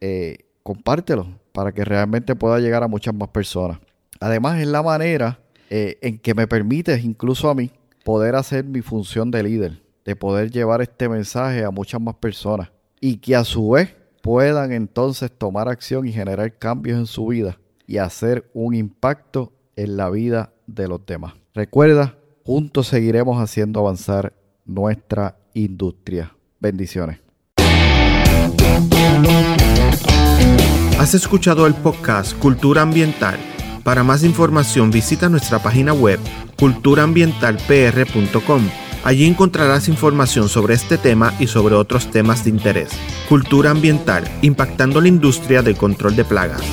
compártelo 0.64 1.28
para 1.52 1.72
que 1.72 1.86
realmente 1.86 2.36
pueda 2.36 2.60
llegar 2.60 2.84
a 2.84 2.88
muchas 2.88 3.14
más 3.14 3.30
personas. 3.30 3.80
Además, 4.20 4.60
es 4.60 4.68
la 4.68 4.84
manera 4.84 5.40
eh, 5.70 5.98
en 6.02 6.18
que 6.20 6.34
me 6.34 6.48
permite, 6.48 7.00
incluso 7.00 7.50
a 7.50 7.56
mí, 7.56 7.72
poder 8.04 8.36
hacer 8.36 8.64
mi 8.64 8.82
función 8.82 9.32
de 9.32 9.44
líder, 9.44 9.82
de 10.06 10.16
poder 10.16 10.52
llevar 10.52 10.82
este 10.82 11.10
mensaje 11.10 11.64
a 11.64 11.72
muchas 11.72 12.00
más 12.02 12.16
personas 12.16 12.72
y 13.02 13.18
que 13.18 13.36
a 13.36 13.44
su 13.44 13.72
vez 13.72 13.96
puedan 14.22 14.72
entonces 14.72 15.32
tomar 15.32 15.68
acción 15.68 16.08
y 16.08 16.12
generar 16.12 16.58
cambios 16.58 16.98
en 16.98 17.06
su 17.06 17.28
vida 17.28 17.58
y 17.86 17.98
hacer 17.98 18.50
un 18.54 18.76
impacto 18.76 19.54
en 19.78 19.96
la 19.96 20.10
vida 20.10 20.52
de 20.66 20.90
los 20.90 21.06
demás. 21.06 21.36
Recuerda, 21.54 22.18
juntos 22.44 22.88
seguiremos 22.88 23.42
haciendo 23.42 23.80
avanzar 23.80 24.34
nuestra 24.66 25.38
industria. 25.54 26.36
Bendiciones. 26.60 27.22
Has 31.00 31.14
escuchado 31.14 31.66
el 31.68 31.76
podcast 31.76 32.38
Cultura 32.38 32.82
Ambiental. 32.82 33.38
Para 33.84 34.04
más 34.04 34.26
información 34.26 34.92
visita 34.92 35.30
nuestra 35.30 35.60
página 35.60 35.94
web 35.94 36.20
culturaambientalpr.com. 36.58 38.70
Allí 39.04 39.26
encontrarás 39.26 39.88
información 39.88 40.50
sobre 40.50 40.74
este 40.74 40.98
tema 40.98 41.34
y 41.40 41.46
sobre 41.48 41.76
otros 41.76 42.12
temas 42.12 42.44
de 42.44 42.50
interés. 42.50 42.90
Cultura 43.30 43.72
ambiental, 43.72 44.26
impactando 44.42 45.00
la 45.00 45.08
industria 45.08 45.62
del 45.62 45.78
control 45.78 46.16
de 46.16 46.26
plagas. 46.26 46.64